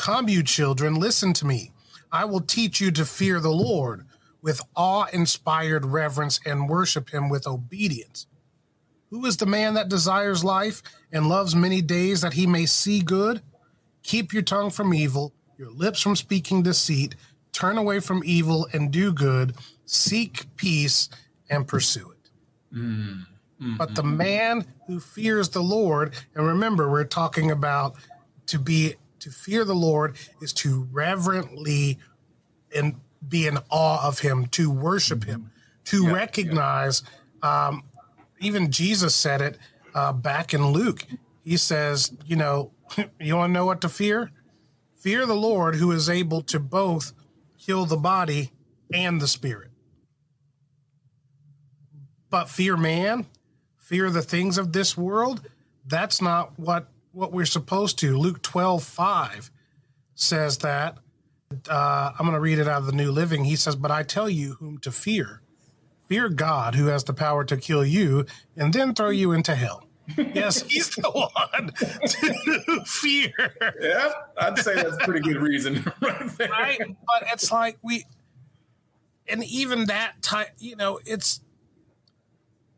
[0.00, 1.72] Come, you children, listen to me.
[2.10, 4.06] I will teach you to fear the Lord
[4.40, 8.26] with awe inspired reverence and worship him with obedience.
[9.10, 10.82] Who is the man that desires life
[11.12, 13.42] and loves many days that he may see good?
[14.02, 17.14] Keep your tongue from evil, your lips from speaking deceit.
[17.52, 19.54] Turn away from evil and do good.
[19.84, 21.10] Seek peace
[21.50, 22.30] and pursue it.
[22.74, 23.26] Mm,
[23.60, 27.96] mm, but the mm, man who fears the Lord, and remember, we're talking about
[28.46, 31.98] to be to fear the Lord is to reverently
[32.74, 35.50] and be in awe of Him, to worship Him,
[35.84, 37.02] to Yeah, recognize.
[37.42, 37.84] Um,
[38.40, 39.58] even Jesus said it
[39.94, 41.06] uh, back in Luke.
[41.44, 42.72] He says, "You know,
[43.20, 44.30] you want to know what to fear?
[44.96, 47.12] Fear the Lord, who is able to both
[47.56, 48.52] heal the body
[48.92, 49.70] and the spirit."
[52.30, 53.26] But fear man,
[53.76, 55.42] fear the things of this world.
[55.84, 58.16] That's not what what we're supposed to.
[58.16, 59.50] Luke twelve five
[60.14, 60.98] says that.
[61.68, 63.44] Uh, I'm going to read it out of the New Living.
[63.44, 65.42] He says, "But I tell you whom to fear."
[66.10, 69.86] fear God who has the power to kill you and then throw you into hell.
[70.16, 73.32] yes, he's the one to fear.
[73.80, 76.48] Yeah, I'd say that's a pretty good reason right there.
[76.48, 76.80] Right?
[76.80, 78.06] But it's like we
[79.28, 81.42] and even that type, you know, it's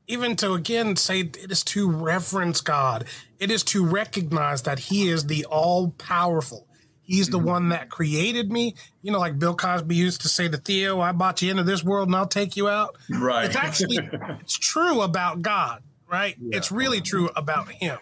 [0.07, 3.07] even to again say it is to reverence God.
[3.43, 6.69] It is to recognize that he is the all powerful.
[7.03, 8.77] He's the one that created me.
[9.03, 11.83] You know, like Bill Cosby used to say to Theo, I bought you into this
[11.83, 12.97] world and I'll take you out.
[13.11, 13.47] Right.
[13.47, 13.99] It's actually
[14.41, 16.37] it's true about God, right?
[16.53, 17.99] It's really true about him.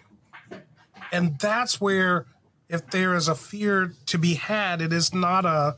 [1.11, 2.27] And that's where
[2.69, 5.75] if there is a fear to be had, it is not a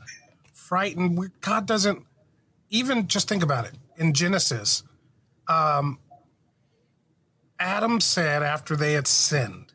[0.52, 2.04] frightened God doesn't
[2.68, 3.72] even just think about it.
[3.96, 4.82] In Genesis,
[5.48, 6.00] um
[7.58, 9.72] Adam said after they had sinned,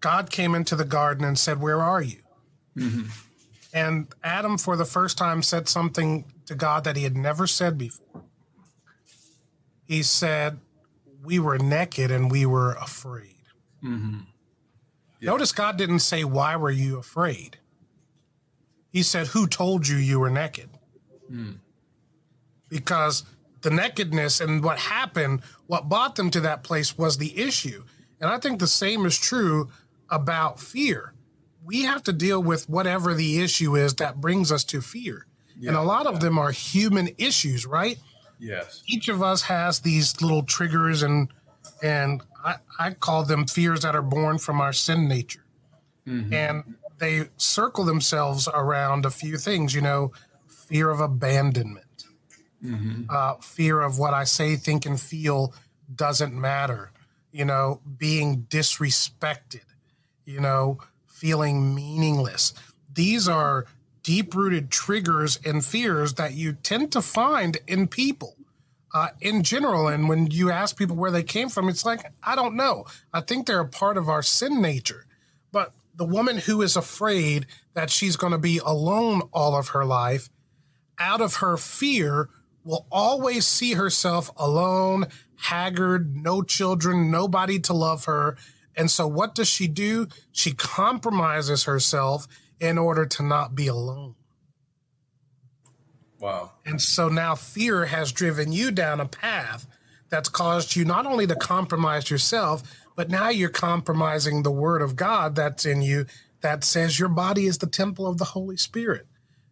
[0.00, 2.20] God came into the garden and said, Where are you?
[2.76, 3.04] Mm-hmm.
[3.72, 7.76] And Adam, for the first time, said something to God that he had never said
[7.78, 8.22] before.
[9.86, 10.58] He said,
[11.22, 13.34] We were naked and we were afraid.
[13.82, 14.20] Mm-hmm.
[15.22, 17.58] Notice God didn't say, Why were you afraid?
[18.90, 20.68] He said, Who told you you were naked?
[21.32, 21.56] Mm.
[22.68, 23.24] Because
[23.64, 27.82] the nakedness and what happened, what brought them to that place was the issue.
[28.20, 29.70] And I think the same is true
[30.10, 31.14] about fear.
[31.64, 35.26] We have to deal with whatever the issue is that brings us to fear.
[35.58, 37.98] Yeah, and a lot of them are human issues, right?
[38.38, 38.82] Yes.
[38.86, 41.28] Each of us has these little triggers and
[41.82, 45.44] and I, I call them fears that are born from our sin nature.
[46.06, 46.34] Mm-hmm.
[46.34, 50.12] And they circle themselves around a few things, you know,
[50.48, 51.83] fear of abandonment,
[52.64, 53.02] mm-hmm.
[53.08, 55.52] uh, fear of what I say, think, and feel
[55.94, 56.90] doesn't matter,
[57.30, 59.64] you know, being disrespected,
[60.24, 62.54] you know, feeling meaningless.
[62.92, 63.66] These are
[64.02, 68.36] deep rooted triggers and fears that you tend to find in people.
[68.92, 72.36] Uh, in general, and when you ask people where they came from, it's like, I
[72.36, 72.84] don't know.
[73.12, 75.04] I think they're a part of our sin nature.
[75.50, 79.84] But the woman who is afraid that she's going to be alone all of her
[79.84, 80.30] life,
[80.96, 82.28] out of her fear,
[82.64, 88.36] will always see herself alone, haggard, no children, nobody to love her.
[88.76, 90.08] And so, what does she do?
[90.32, 92.26] She compromises herself
[92.58, 94.14] in order to not be alone.
[96.18, 96.52] Wow.
[96.64, 99.66] And so now fear has driven you down a path
[100.08, 102.62] that's caused you not only to compromise yourself,
[102.96, 106.06] but now you're compromising the word of God that's in you
[106.40, 109.06] that says your body is the temple of the Holy Spirit.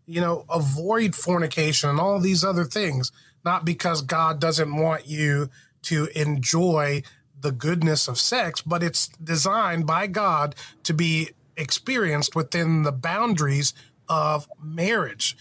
[0.07, 3.13] You know, avoid fornication and all these other things,
[3.45, 5.49] not because God doesn't want you
[5.83, 7.03] to enjoy
[7.41, 13.75] the goodness of sex, but it's designed by God to be experienced within the boundaries
[14.09, 15.37] of marriage,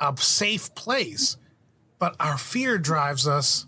[0.00, 1.36] a safe place.
[1.98, 3.66] But our fear drives us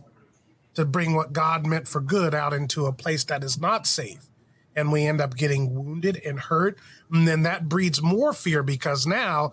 [0.74, 4.28] to bring what God meant for good out into a place that is not safe.
[4.76, 6.78] And we end up getting wounded and hurt.
[7.10, 9.52] And then that breeds more fear because now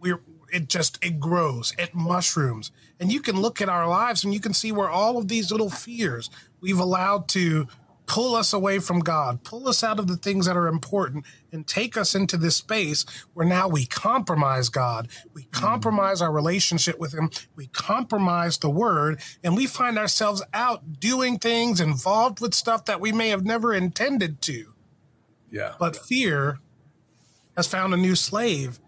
[0.00, 0.20] we're
[0.52, 2.70] it just it grows, it mushrooms.
[3.00, 5.50] And you can look at our lives and you can see where all of these
[5.50, 6.30] little fears
[6.60, 7.66] we've allowed to
[8.06, 11.66] pull us away from God, pull us out of the things that are important, and
[11.66, 13.04] take us into this space
[13.34, 15.08] where now we compromise God.
[15.34, 15.64] We mm-hmm.
[15.64, 17.30] compromise our relationship with Him.
[17.56, 23.00] We compromise the Word, and we find ourselves out doing things, involved with stuff that
[23.00, 24.72] we may have never intended to.
[25.50, 25.74] Yeah.
[25.78, 26.60] But fear
[27.56, 28.78] has found a new slave,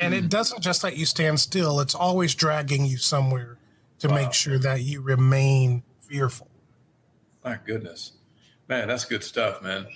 [0.00, 0.18] and mm.
[0.18, 3.58] it doesn't just let you stand still, it's always dragging you somewhere
[4.00, 4.14] to wow.
[4.16, 6.48] make sure that you remain fearful.
[7.44, 8.12] My goodness.
[8.68, 9.86] Man, that's good stuff, man.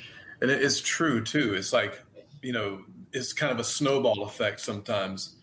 [0.41, 1.55] And it's true too.
[1.55, 2.03] It's like,
[2.43, 2.83] you know,
[3.13, 5.37] it's kind of a snowball effect sometimes.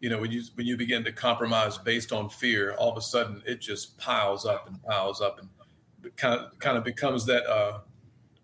[0.00, 3.00] You know, when you when you begin to compromise based on fear, all of a
[3.00, 7.44] sudden it just piles up and piles up and kind of kind of becomes that
[7.46, 7.80] uh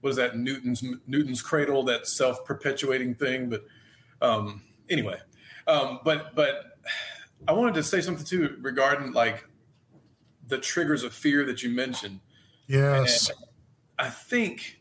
[0.01, 3.49] what is that Newton's Newton's cradle, that self-perpetuating thing.
[3.49, 3.65] But
[4.21, 5.19] um anyway.
[5.67, 6.79] Um but but
[7.47, 9.49] I wanted to say something too regarding like
[10.47, 12.21] the triggers of fear that you mentioned.
[12.67, 13.31] Yes.
[13.31, 13.39] And,
[13.99, 14.81] I think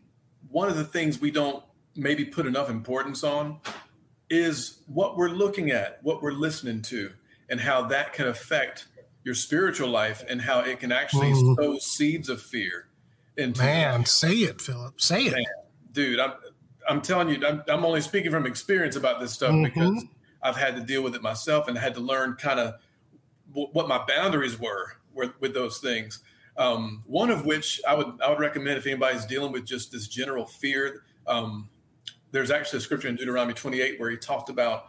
[0.49, 1.63] one of the things we don't
[1.95, 3.59] maybe put enough importance on
[4.29, 7.11] is what we're looking at, what we're listening to,
[7.49, 8.87] and how that can affect
[9.23, 11.55] your spiritual life and how it can actually mm.
[11.55, 12.87] sow seeds of fear
[13.37, 14.99] into Man, say it, Philip.
[14.99, 15.33] Say it.
[15.33, 15.43] Man,
[15.91, 16.33] dude, I'm
[16.89, 19.63] I'm telling you, I'm, I'm, only speaking from experience about this stuff mm-hmm.
[19.63, 20.05] because
[20.43, 22.75] I've had to deal with it myself and I had to learn kind of
[23.49, 26.21] w- what my boundaries were with, with those things.
[26.57, 30.07] Um, one of which I would I would recommend if anybody's dealing with just this
[30.07, 31.03] general fear.
[31.25, 31.69] Um,
[32.31, 34.87] there's actually a scripture in Deuteronomy 28 where he talked about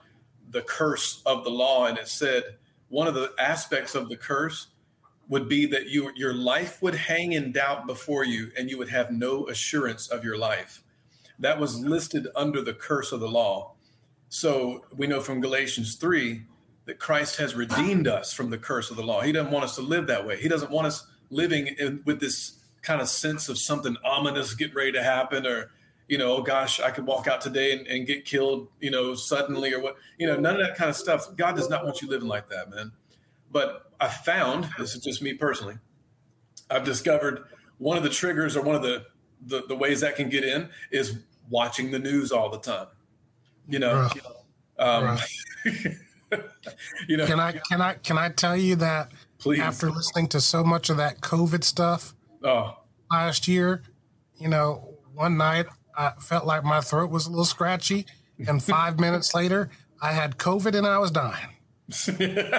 [0.50, 2.44] the curse of the law, and it said
[2.88, 4.68] one of the aspects of the curse
[5.28, 8.90] would be that you, your life would hang in doubt before you, and you would
[8.90, 10.82] have no assurance of your life.
[11.38, 13.73] That was listed under the curse of the law.
[14.34, 16.42] So we know from Galatians 3
[16.86, 19.20] that Christ has redeemed us from the curse of the law.
[19.20, 20.40] He doesn't want us to live that way.
[20.40, 24.74] He doesn't want us living in, with this kind of sense of something ominous getting
[24.74, 25.70] ready to happen or
[26.08, 29.14] you know, oh gosh, I could walk out today and, and, get killed, you know,
[29.14, 31.28] suddenly or what, you know, none of that kind of stuff.
[31.36, 32.90] God does not want you living like that, man.
[33.52, 35.78] But I found, this is just me personally,
[36.68, 37.44] I've discovered
[37.78, 39.06] one of the triggers or one of the,
[39.46, 42.88] the, the ways that can get in is watching the news all the time.
[43.68, 44.08] You know,
[44.78, 45.18] um,
[47.08, 49.10] you know, can I, can I, can I tell you that
[49.44, 49.60] Please.
[49.60, 52.78] After listening to so much of that COVID stuff oh.
[53.10, 53.82] last year,
[54.38, 58.06] you know, one night I felt like my throat was a little scratchy,
[58.48, 59.68] and five minutes later,
[60.00, 61.48] I had COVID and I was dying.
[62.06, 62.54] Dude.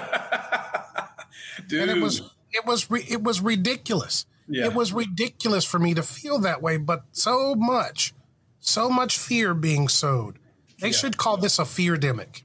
[1.72, 2.20] And it was
[2.52, 4.26] it was it was ridiculous.
[4.46, 4.66] Yeah.
[4.66, 8.14] It was ridiculous for me to feel that way, but so much,
[8.60, 10.38] so much fear being sowed.
[10.80, 10.92] They yeah.
[10.92, 12.44] should call this a fear demic.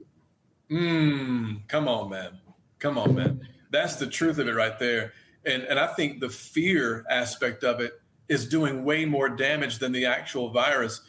[0.70, 2.40] Mm, come on, man.
[2.80, 3.48] Come on, man.
[3.72, 5.14] that's the truth of it right there.
[5.46, 9.92] And and I think the fear aspect of it is doing way more damage than
[9.92, 11.02] the actual virus,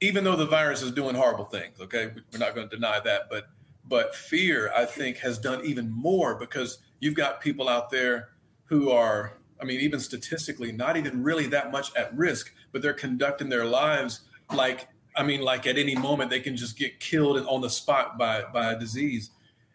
[0.00, 1.80] even though the virus is doing horrible things.
[1.80, 3.48] Okay, we're not going to deny that, but
[3.88, 8.28] but fear, I think, has done even more because you've got people out there
[8.64, 12.92] who are, I mean, even statistically, not even really that much at risk, but they're
[12.92, 14.20] conducting their lives
[14.52, 14.88] like,
[15.18, 18.44] I mean, like at any moment they can just get killed on the spot by
[18.52, 19.30] by a disease,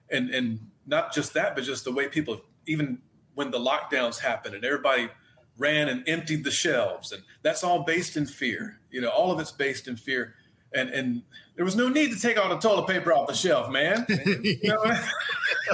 [0.10, 3.00] and and not just that, but just the way people, even
[3.36, 5.10] when the lockdowns happened and everybody
[5.58, 8.80] ran and emptied the shelves, and that's all based in fear.
[8.89, 10.36] You know, all of it's based in fear,
[10.74, 11.24] and and
[11.56, 14.06] there was no need to take all the toilet paper off the shelf, man.
[14.26, 14.84] you know,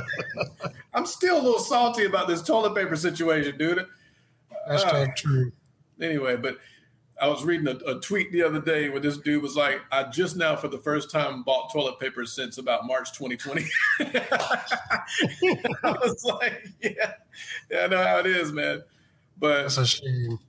[0.94, 3.86] I'm still a little salty about this toilet paper situation, dude.
[4.68, 5.52] That's uh, true.
[6.02, 6.58] Anyway, but
[7.22, 10.04] I was reading a, a, tweet the other day where this dude was like, I
[10.04, 13.66] just now for the first time bought toilet paper since about March 2020.
[14.00, 15.02] I
[15.84, 17.14] was like, yeah,
[17.70, 18.84] yeah, I know how it is, man.
[19.38, 20.40] But it's a shame.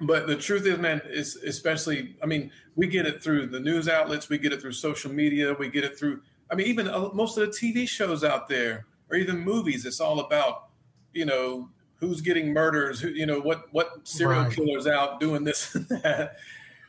[0.00, 3.88] But the truth is, man, is especially, I mean, we get it through the news
[3.88, 6.20] outlets, we get it through social media, we get it through,
[6.50, 10.00] I mean, even uh, most of the TV shows out there or even movies, it's
[10.00, 10.68] all about,
[11.12, 14.52] you know, who's getting murders, who, you know, what, what serial right.
[14.52, 16.36] killers out doing this and that.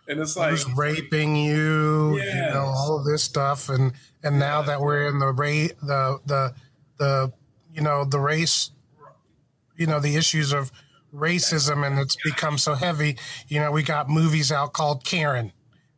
[0.08, 2.34] And it's like who's raping you, yes.
[2.34, 3.70] you know, all of this stuff.
[3.70, 3.94] And,
[4.24, 4.40] and yeah.
[4.40, 6.54] now that we're in the rate, the, the,
[6.98, 7.34] the,
[7.74, 8.72] you know, the race,
[9.78, 10.72] you know, the issues of,
[11.14, 13.18] racism and it's become so heavy.
[13.48, 15.52] You know, we got movies out called Karen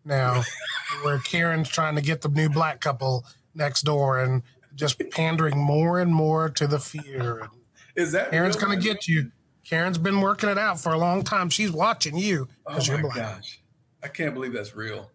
[0.05, 0.43] now,
[1.03, 4.43] where Karen's trying to get the new black couple next door and
[4.75, 7.49] just pandering more and more to the fear.
[7.95, 9.31] Is that Karen's going to get you?
[9.67, 11.49] Karen's been working it out for a long time.
[11.49, 13.15] She's watching you because oh you're black.
[13.15, 13.61] Gosh.
[14.03, 15.11] I can't believe that's real.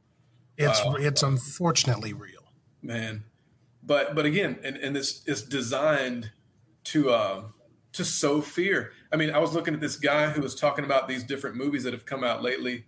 [0.57, 0.95] It's wow.
[0.95, 2.53] it's unfortunately real,
[2.83, 3.25] man.
[3.83, 6.31] But but again, and, and this is designed
[6.85, 7.43] to uh,
[7.93, 8.93] to sow fear.
[9.13, 11.85] I mean, I was looking at this guy who was talking about these different movies
[11.85, 12.85] that have come out lately,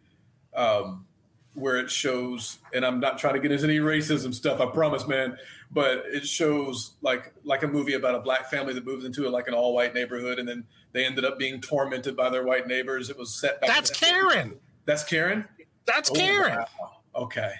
[0.54, 1.06] um,
[1.54, 5.06] where it shows, and I'm not trying to get into any racism stuff, I promise,
[5.06, 5.36] man,
[5.70, 9.30] but it shows like like a movie about a black family that moves into a,
[9.30, 12.66] like an all white neighborhood, and then they ended up being tormented by their white
[12.66, 13.10] neighbors.
[13.10, 13.70] It was set back.
[13.70, 14.56] That's Karen.
[14.84, 15.46] That's Karen.
[15.86, 16.58] That's oh, Karen.
[16.58, 16.90] Wow.
[17.14, 17.52] Okay,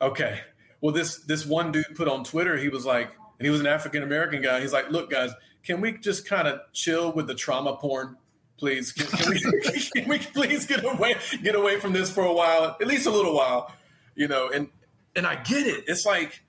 [0.00, 0.40] okay.
[0.80, 3.66] Well, this this one dude put on Twitter, he was like, and he was an
[3.66, 4.60] African American guy.
[4.60, 5.32] He's like, look, guys
[5.68, 8.16] can we just kind of chill with the trauma porn?
[8.58, 9.40] Please, can, can, we,
[9.94, 13.10] can, we, please get away get away from this for a while, at least a
[13.10, 13.72] little while,
[14.14, 14.50] you know?
[14.52, 14.68] And
[15.14, 15.84] and I get it.
[15.86, 16.42] It's like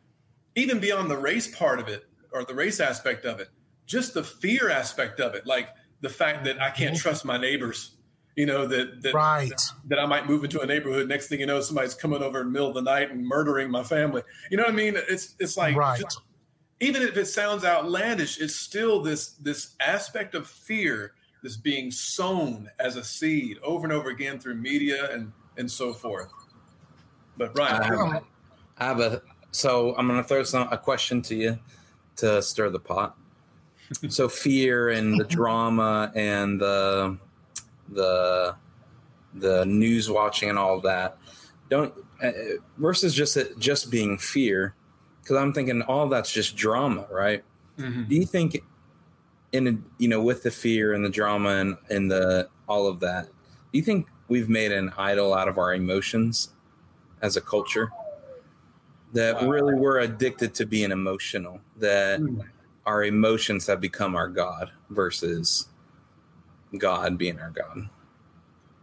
[0.55, 3.49] even beyond the race part of it or the race aspect of it,
[3.85, 5.69] just the fear aspect of it, like
[6.01, 7.01] the fact that I can't mm-hmm.
[7.01, 7.95] trust my neighbors.
[8.35, 9.49] You know that that, right.
[9.49, 11.09] that that I might move into a neighborhood.
[11.09, 13.69] Next thing you know, somebody's coming over in the middle of the night and murdering
[13.69, 14.21] my family.
[14.49, 14.93] You know what I mean?
[14.95, 15.99] It's it's like right.
[15.99, 16.21] Just,
[16.79, 22.69] even if it sounds outlandish, it's still this this aspect of fear that's being sown
[22.79, 26.31] as a seed over and over again through media and and so forth.
[27.37, 28.23] But Brian, I have,
[28.77, 29.21] I have a
[29.51, 31.59] so I'm going to throw some a question to you
[32.17, 33.15] to stir the pot.
[34.09, 37.17] so fear and the drama and the
[37.89, 38.55] the
[39.35, 41.17] the news watching and all that
[41.69, 42.31] don't uh,
[42.77, 44.75] versus just just being fear
[45.21, 47.43] because I'm thinking all that's just drama, right?
[47.77, 48.03] Mm-hmm.
[48.03, 48.63] Do you think
[49.51, 53.25] in you know with the fear and the drama and and the all of that,
[53.25, 56.49] do you think we've made an idol out of our emotions
[57.21, 57.91] as a culture?
[59.13, 59.49] That wow.
[59.49, 61.59] really we're addicted to being emotional.
[61.77, 62.43] That mm.
[62.85, 65.69] our emotions have become our god versus
[66.77, 67.89] God being our god.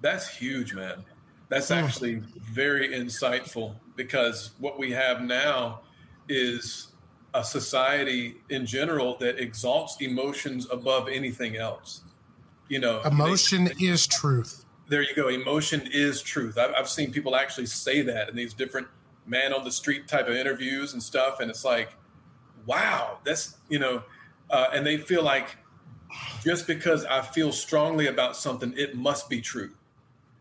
[0.00, 1.04] That's huge, man.
[1.48, 5.82] That's actually very insightful because what we have now
[6.28, 6.88] is
[7.36, 12.00] a society in general that exalts emotions above anything else.
[12.68, 14.64] You know, emotion they, is truth.
[14.88, 15.28] There you go.
[15.28, 16.56] Emotion is truth.
[16.58, 18.88] I've, I've seen people actually say that in these different
[19.26, 21.40] man on the street type of interviews and stuff.
[21.40, 21.90] And it's like,
[22.64, 24.02] wow, that's, you know,
[24.50, 25.58] uh, and they feel like
[26.42, 29.72] just because I feel strongly about something, it must be true.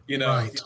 [0.08, 0.62] You know, right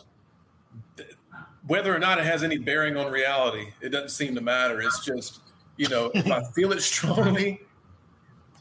[1.67, 4.82] whether or not it has any bearing on reality, it doesn't seem to matter.
[4.82, 5.41] It's just,
[5.80, 7.61] you know, if I feel it strongly,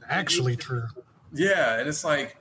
[0.08, 0.86] actually true.
[1.34, 2.36] Yeah, and it's like,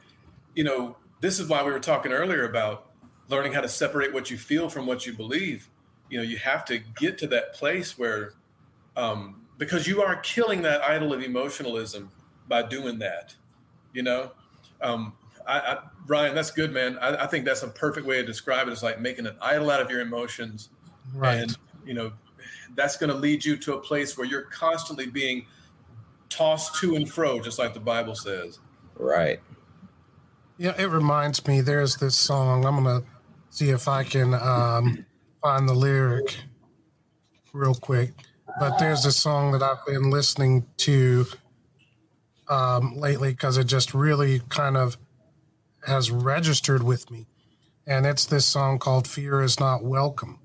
[0.55, 2.91] you know, this is why we were talking earlier about
[3.27, 5.67] learning how to separate what you feel from what you believe.
[6.11, 8.33] You know, you have to get to that place where,
[8.95, 12.11] um, because you are killing that idol of emotionalism
[12.47, 13.35] by doing that.
[13.93, 14.31] You know,
[14.79, 15.13] um,
[15.47, 16.99] I, I, Ryan, that's good, man.
[16.99, 18.71] I, I, think that's a perfect way to describe it.
[18.71, 20.69] It's like making an idol out of your emotions,
[21.15, 21.39] right?
[21.39, 22.11] And you know,
[22.75, 25.45] that's going to lead you to a place where you're constantly being
[26.29, 28.59] tossed to and fro, just like the Bible says.
[28.95, 29.39] Right.
[30.57, 31.61] Yeah, it reminds me.
[31.61, 32.65] There's this song.
[32.65, 33.03] I'm gonna
[33.49, 35.05] see if I can um,
[35.41, 36.35] find the lyric
[37.53, 38.13] real quick.
[38.59, 41.27] But there's a song that I've been listening to
[42.49, 44.97] um, lately because it just really kind of
[45.85, 47.27] has registered with me,
[47.85, 50.39] and it's this song called "Fear Is Not Welcome."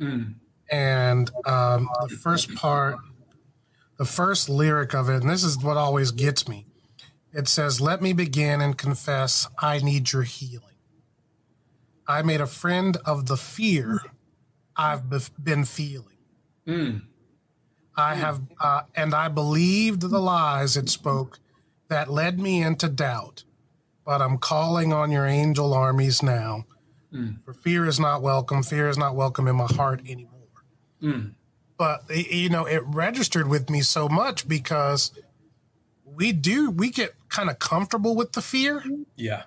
[0.00, 0.34] Mm.
[0.70, 2.96] And um, the first part,
[3.98, 6.66] the first lyric of it, and this is what always gets me.
[7.32, 10.62] It says, "Let me begin and confess I need your healing."
[12.08, 14.00] I made a friend of the fear
[14.76, 16.18] I've be- been feeling.
[16.66, 17.02] Mm.
[17.96, 21.38] I have, uh, and I believed the lies it spoke
[21.88, 23.44] that led me into doubt.
[24.04, 26.66] But I'm calling on your angel armies now.
[27.12, 27.42] Mm.
[27.44, 28.62] For fear is not welcome.
[28.62, 30.35] Fear is not welcome in my heart anymore.
[31.06, 31.32] Mm.
[31.78, 35.12] But you know, it registered with me so much because
[36.04, 38.82] we do we get kind of comfortable with the fear,
[39.16, 39.42] Yeah.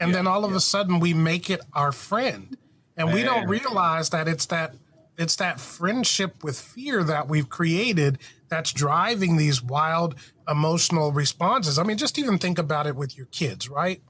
[0.00, 0.56] and Yeah, then all of yeah.
[0.56, 2.56] a sudden we make it our friend,
[2.96, 4.74] and we don't realize that it's that
[5.18, 8.18] it's that friendship with fear that we've created
[8.48, 10.14] that's driving these wild
[10.48, 11.78] emotional responses.
[11.78, 14.02] I mean, just even think about it with your kids, right?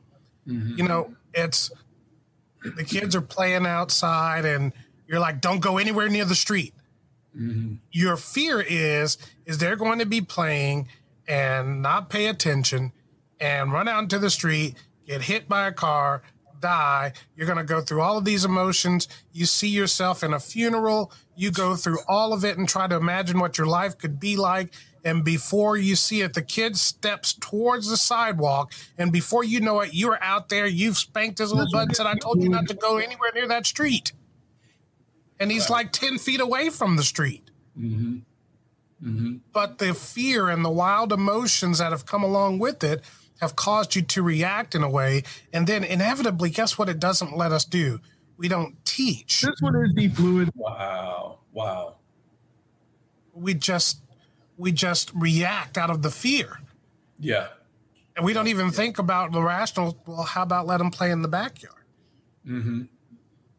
[0.46, 0.78] Mhm.
[0.78, 1.70] You know, it's
[2.76, 4.72] the kids are playing outside, and
[5.06, 6.74] you're like, "Don't go anywhere near the street."
[7.36, 7.78] Mhm.
[7.90, 10.86] your fear is is they're going to be playing
[11.26, 12.92] and not pay attention
[13.40, 16.22] and run out into the street get hit by a car
[16.60, 17.12] die.
[17.36, 19.06] You're going to go through all of these emotions.
[19.32, 21.12] You see yourself in a funeral.
[21.36, 24.36] You go through all of it and try to imagine what your life could be
[24.36, 24.72] like.
[25.04, 28.72] And before you see it the kid steps towards the sidewalk.
[28.96, 30.66] And before you know it you're out there.
[30.66, 33.46] You've spanked his little butt and said i told you not to go anywhere near
[33.48, 34.12] that street
[35.40, 38.22] and he's like 10 feet away from the street Mhm.
[39.02, 39.40] Mhm.
[39.52, 43.02] but the fear and the wild emotions that have come along with it
[43.40, 45.22] have caused you to react in a way
[45.52, 48.00] and then inevitably guess what it doesn't let us do
[48.36, 50.50] we don't teach This one is the fluid.
[50.54, 51.38] Wow.
[51.52, 51.96] Wow.
[53.32, 54.00] we just
[54.56, 56.60] we just react out of the fear
[57.18, 57.48] Yeah.
[58.16, 61.22] and we don't even think about the rational well how about let them play in
[61.22, 61.82] the backyard
[62.46, 62.82] hmm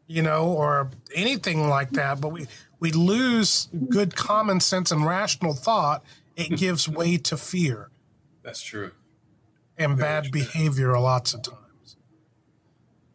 [0.06, 2.46] you know or anything like that but we
[2.78, 6.02] we lose good common sense and rational thought
[6.36, 7.90] it gives way to fear
[8.42, 8.92] That's true.
[9.78, 10.32] and Very bad true.
[10.32, 11.96] behavior lots of times.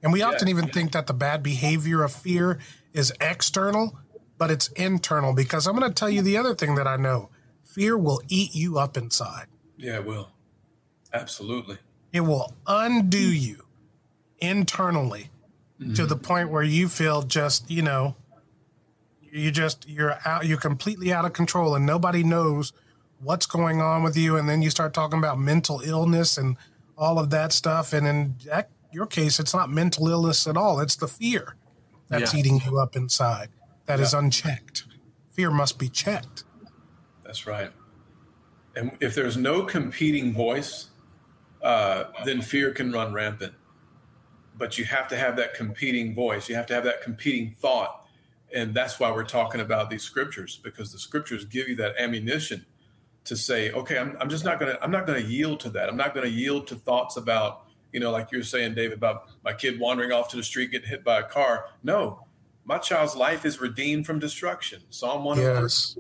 [0.04, 2.58] And we often even think that the bad behavior of fear
[2.92, 3.96] is external,
[4.40, 7.30] but it's internal because I'm going to tell you the other thing that I know
[7.64, 9.46] fear will eat you up inside,
[9.78, 10.32] Yeah, it will.
[11.14, 11.78] Absolutely.
[12.12, 13.64] it will undo you
[14.40, 15.30] internally
[15.96, 18.16] to the point where you feel just, you know,
[19.32, 22.74] you just, you're out, you're completely out of control and nobody knows
[23.20, 24.38] what's going on with you.
[24.38, 26.58] And then you start talking about mental illness and
[26.98, 27.94] all of that stuff.
[27.94, 30.80] And in that, your case, it's not mental illness at all.
[30.82, 31.56] It's the fear
[32.10, 32.40] that's Yeah.
[32.42, 33.50] eating you up inside
[33.86, 34.20] that is Yeah.
[34.20, 34.84] unchecked.
[35.32, 36.44] Fear must be checked.
[37.24, 37.72] That's right.
[38.76, 40.90] And if there's no competing voice,
[41.64, 43.54] uh, then fear can run rampant.
[44.62, 46.48] But you have to have that competing voice.
[46.48, 48.06] You have to have that competing thought.
[48.54, 52.68] And that's why we're talking about these scriptures, because the scriptures give you that ammunition
[53.24, 55.72] to say, okay, I'm, I'm just not going to, I'm not going to yield to
[55.72, 55.90] that.
[55.90, 59.30] I'm not going to yield to thoughts about, you know, like you're saying, David, about
[59.44, 61.66] my kid wandering off to the street, getting hit by a car.
[61.82, 62.28] No,
[62.64, 64.84] my child's life is redeemed from destruction.
[64.92, 65.64] Psalm 103.
[65.64, 65.98] Yes.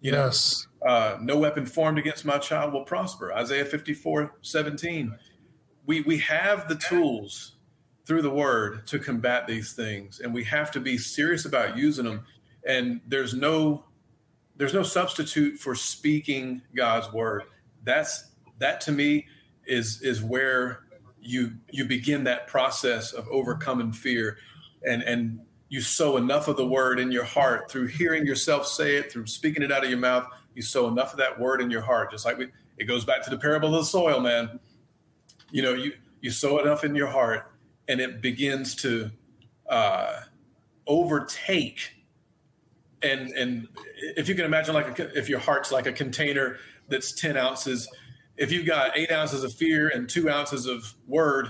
[0.00, 0.66] You know, yes.
[0.86, 3.30] uh, no weapon formed against my child will prosper.
[3.34, 5.14] Isaiah 54, 17.
[5.84, 7.56] We, we have the tools
[8.10, 12.04] through the word to combat these things, and we have to be serious about using
[12.04, 12.24] them.
[12.66, 13.84] And there's no
[14.56, 17.44] there's no substitute for speaking God's word.
[17.84, 19.28] That's that to me
[19.64, 20.80] is is where
[21.20, 24.38] you you begin that process of overcoming fear
[24.84, 25.38] and and
[25.68, 29.26] you sow enough of the word in your heart through hearing yourself say it through
[29.26, 32.10] speaking it out of your mouth you sow enough of that word in your heart
[32.10, 34.58] just like we, it goes back to the parable of the soil man
[35.52, 37.49] you know you you sow enough in your heart
[37.90, 39.10] and it begins to
[39.68, 40.20] uh,
[40.86, 41.92] overtake
[43.02, 43.68] and and
[44.16, 46.56] if you can imagine like a, if your heart's like a container
[46.88, 47.88] that's 10 ounces
[48.36, 51.48] if you've got eight ounces of fear and two ounces of word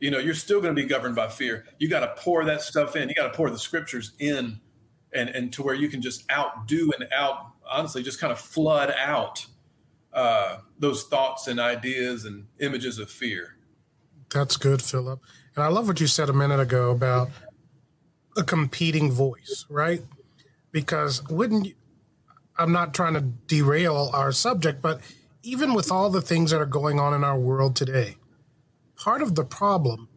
[0.00, 1.64] you know you're still going to be governed by fear.
[1.78, 3.08] You got to pour that stuff in.
[3.08, 4.60] You got to pour the scriptures in
[5.12, 8.94] and and to where you can just outdo and out honestly just kind of flood
[8.98, 9.46] out
[10.12, 13.56] uh, those thoughts and ideas and images of fear.
[14.32, 15.20] That's good, Philip.
[15.58, 17.30] And I love what you said a minute ago about
[18.36, 20.02] a competing voice, right?
[20.70, 21.74] Because wouldn't you,
[22.56, 25.00] I'm not trying to derail our subject, but
[25.42, 28.18] even with all the things that are going on in our world today,
[28.94, 30.08] part of the problem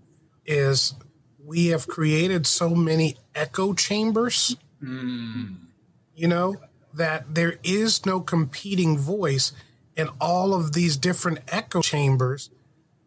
[0.45, 0.93] is
[1.43, 5.55] we have created so many echo chambers, Mm.
[6.13, 6.57] you know,
[6.93, 9.53] that there is no competing voice
[9.97, 12.51] in all of these different echo chambers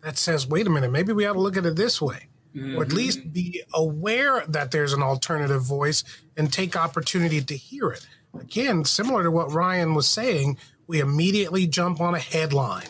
[0.05, 2.29] that says, wait a minute, maybe we ought to look at it this way.
[2.77, 3.31] Or at least mm-hmm.
[3.31, 6.05] be aware that there's an alternative voice
[6.37, 8.07] and take opportunity to hear it.
[8.39, 12.87] Again, similar to what Ryan was saying, we immediately jump on a headline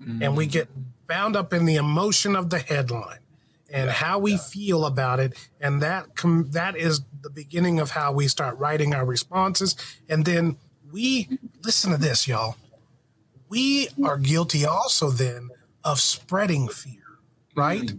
[0.00, 0.52] and we mm-hmm.
[0.52, 0.68] get
[1.08, 3.18] bound up in the emotion of the headline
[3.70, 8.12] and how we feel about it and that com- that is the beginning of how
[8.12, 9.74] we start writing our responses
[10.08, 10.56] and then
[10.92, 11.28] we
[11.64, 12.56] listen to this y'all
[13.48, 15.50] we are guilty also then
[15.88, 16.94] of spreading fear
[17.56, 17.92] right?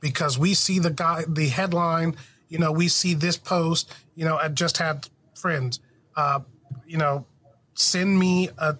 [0.00, 2.16] Because we see the guy the headline
[2.48, 5.80] you know we see this post you know i just had friends
[6.16, 6.40] uh
[6.86, 7.24] you know
[7.74, 8.76] send me a,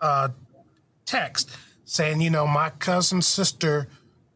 [0.00, 0.30] a
[1.06, 1.50] text
[1.84, 3.88] saying you know my cousin's sister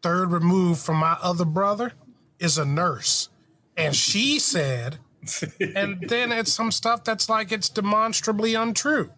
[0.02, 1.92] third removed from my other brother
[2.38, 3.28] is a nurse.
[3.76, 4.98] And she said
[5.74, 9.12] and then it's some stuff that's like it's demonstrably untrue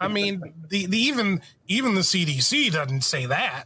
[0.00, 3.64] i mean the, the even even the cdc doesn't say that.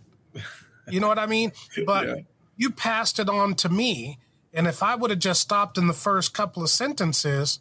[0.88, 1.52] You know what i mean?
[1.86, 2.14] But Yeah.
[2.56, 4.18] you passed it on to me
[4.52, 7.60] and if i would have just stopped in the first couple of sentences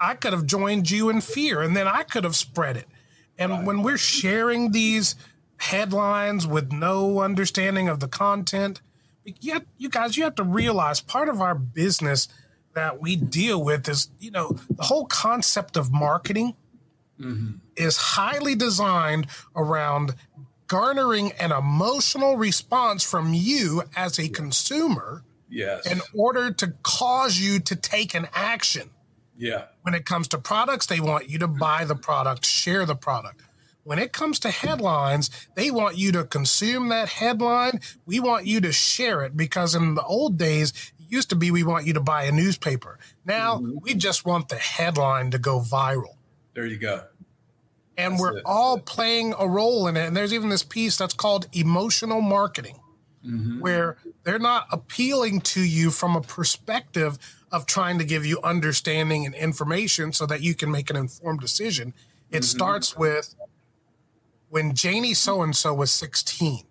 [0.00, 2.86] i could have joined you in fear and then i could have spread it.
[3.40, 5.14] And when we're sharing these
[5.58, 8.80] headlines with no understanding of the content
[9.40, 12.28] yet you guys you have to realize part of our business
[12.74, 16.54] that we deal with is you know the whole concept of marketing
[17.20, 17.56] mm-hmm.
[17.76, 20.14] is highly designed around
[20.66, 25.90] garnering an emotional response from you as a consumer Yes.
[25.90, 28.90] in order to cause you to take an action
[29.38, 29.66] yeah.
[29.82, 33.40] when it comes to products, they want you to buy the product, share the product.
[33.84, 37.80] When it comes to headlines, they want you to consume that headline.
[38.04, 40.74] We want you to share it because in the old days,
[41.08, 42.98] used to be we want you to buy a newspaper.
[43.24, 43.78] Now mm-hmm.
[43.82, 46.16] we just want the headline to go viral.
[46.54, 47.04] There you go.
[47.96, 48.42] And That's we're it.
[48.46, 50.06] all playing a role in it.
[50.06, 52.78] And there's even this piece that's called emotional marketing
[53.26, 53.60] mm-hmm.
[53.60, 57.18] where they're not appealing to you from a perspective
[57.50, 61.40] of trying to give you understanding and information so that you can make an informed
[61.40, 61.94] decision.
[62.30, 62.42] It mm-hmm.
[62.42, 63.34] starts with
[64.48, 66.64] when Janie so and so was 16,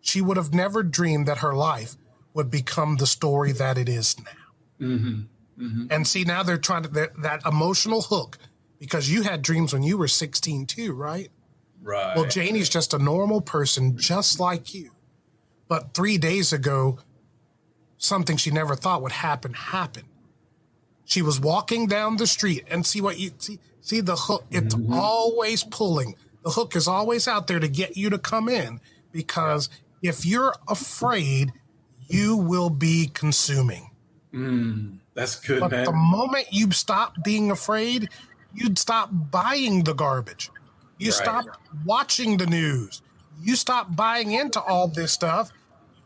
[0.00, 1.96] she would have never dreamed that her life
[2.34, 4.86] would become the story that it is now.
[4.86, 5.64] Mm-hmm.
[5.64, 5.86] Mm-hmm.
[5.90, 8.38] And see, now they're trying to, that, that emotional hook,
[8.78, 11.30] because you had dreams when you were 16 too, right?
[11.82, 12.16] Right.
[12.16, 14.90] Well, Janie's just a normal person, just like you.
[15.68, 16.98] But three days ago,
[17.98, 20.08] something she never thought would happen happened.
[21.04, 23.58] She was walking down the street and see what you see.
[23.80, 24.44] See the hook.
[24.50, 24.92] It's mm-hmm.
[24.92, 26.14] always pulling.
[26.44, 28.80] The hook is always out there to get you to come in
[29.10, 29.68] because
[30.02, 31.52] if you're afraid,
[32.08, 33.90] you will be consuming.
[34.34, 35.84] Mm, that's good, But man.
[35.84, 38.08] the moment you stop being afraid,
[38.52, 40.50] you'd stop buying the garbage.
[40.98, 41.16] You Right.
[41.16, 41.44] stop
[41.84, 43.02] watching the news.
[43.40, 45.50] You stop buying into all this stuff.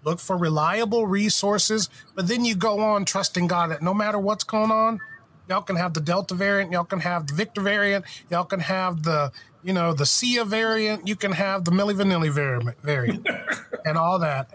[0.03, 4.45] Look for reliable resources, but then you go on trusting God that no matter what's
[4.45, 5.01] going on,
[5.49, 9.03] y'all can have the Delta variant, y'all can have the Victor variant, y'all can have
[9.03, 9.33] the,
[9.63, 13.27] you know, the Sia variant, you can have the Milli Vanilli variant, variant
[13.85, 14.49] and all that.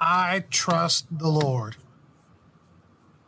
[0.00, 1.76] I trust the Lord.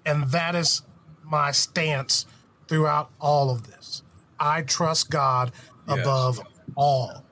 [0.04, 0.82] And that is
[1.24, 2.26] my stance
[2.68, 4.02] throughout all of this.
[4.38, 5.52] I trust God
[5.86, 6.00] Yes.
[6.00, 6.40] above
[6.76, 7.24] all.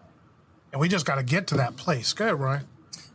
[0.72, 2.12] And we just got to get to that place.
[2.12, 2.66] Go ahead, Ryan.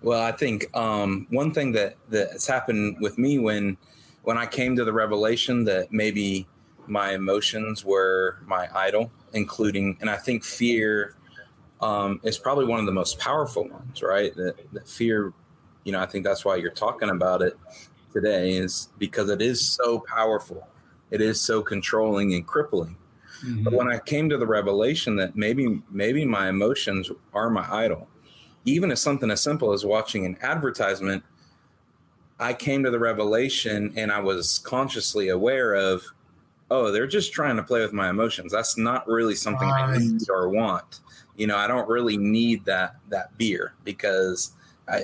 [0.02, 3.78] Well, I think um, one thing that that's happened with me when
[4.24, 6.48] when I came to the revelation that maybe
[6.88, 11.16] my emotions were my idol, including, and I think fear
[11.82, 14.36] um, is probably one of the most powerful ones, right?
[14.36, 15.34] That, that fear,
[15.84, 17.58] you know, I think that's why you're talking about it
[18.14, 20.68] today, is because it is so powerful,
[21.10, 22.98] it is so controlling and crippling.
[23.42, 23.76] But mm-hmm.
[23.76, 28.08] when I came to the revelation that maybe maybe my emotions are my idol,
[28.66, 31.24] even as something as simple as watching an advertisement,
[32.40, 36.04] I came to the revelation and I was consciously aware of,
[36.70, 38.52] oh, they're just trying to play with my emotions.
[38.52, 41.00] That's not really something I need or want.
[41.36, 44.52] You know, I don't really need that that beer because
[44.88, 45.04] I,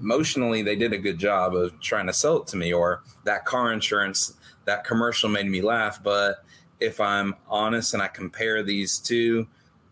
[0.00, 2.72] emotionally they did a good job of trying to sell it to me.
[2.72, 4.34] Or that car insurance,
[4.64, 6.02] that commercial made me laugh.
[6.02, 6.44] But
[6.80, 9.46] if I'm honest and I compare these two,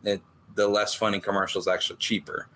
[0.05, 0.21] it,
[0.55, 2.49] the less funny commercial is actually cheaper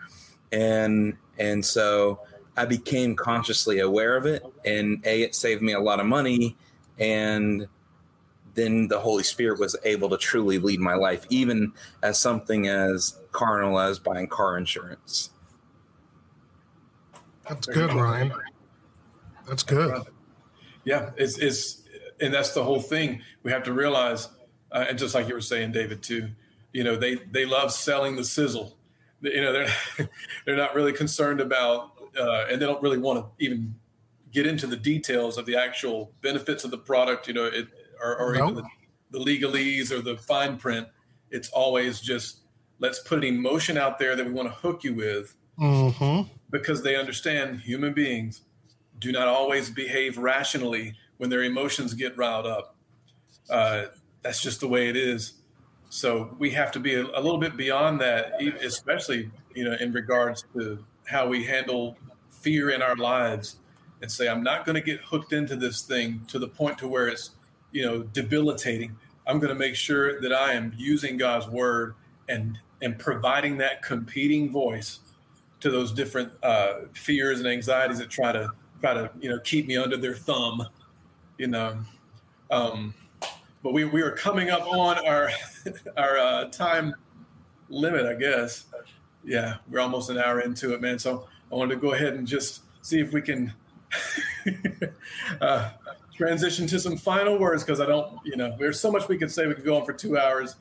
[0.53, 2.21] and and so
[2.57, 6.57] I became consciously aware of it, and a it saved me a lot of money,
[6.99, 7.67] and
[8.55, 11.73] then the Holy Spirit was able to truly lead my life, even
[12.03, 15.31] as something as carnal as buying car insurance.
[17.51, 18.33] That's good, Ryan.
[19.49, 20.03] That's good.
[20.85, 21.83] Yeah, it's, it's
[22.21, 23.23] and that's the whole thing.
[23.43, 24.29] We have to realize,
[24.71, 26.29] uh, and just like you were saying, David, too,
[26.73, 28.77] you know, they they love selling the sizzle.
[29.21, 30.09] You know, they're
[30.47, 33.75] they're not really concerned about, uh, and they don't really want to even
[34.33, 37.27] get into the details of the actual benefits of the product.
[37.27, 37.67] You know, it,
[38.01, 38.51] or, or nope.
[38.51, 38.65] even
[39.11, 40.87] the, the legalese or the fine print.
[41.33, 42.43] It's always just
[42.79, 46.29] let's put an emotion out there that we want to hook you with, mm-hmm.
[46.51, 48.43] because they understand human beings
[48.99, 52.77] do not always behave rationally when their emotions get riled up.
[53.49, 53.87] Uh,
[54.23, 55.35] that's just the way it is.
[55.89, 59.93] So we have to be a, a, little bit beyond that, especially you know in
[59.93, 61.97] regards to how we handle
[62.31, 63.57] fear in our lives,
[64.01, 66.89] and say I'm not going to get hooked into this thing to the point to
[66.89, 67.31] where it's
[67.73, 68.97] you know debilitating.
[69.27, 71.95] I'm going to make sure that I am using God's word
[72.29, 75.01] and and providing that competing voice
[75.61, 78.49] to those different uh, fears and anxieties that try to
[78.81, 80.67] try to you know keep me under their thumb,
[81.39, 81.79] you know.
[82.51, 82.95] Um,
[83.63, 85.31] but we we are coming up on our
[85.97, 86.95] our uh, time
[87.69, 88.67] limit, I guess.
[89.25, 90.99] Yeah, we're almost an hour into it, man.
[90.99, 93.53] So I wanted to go ahead and just see if we can
[95.41, 95.71] uh,
[96.15, 99.31] transition to some final words because I don't, you know, there's so much we could
[99.31, 99.47] say.
[99.47, 100.57] We could go on for two hours,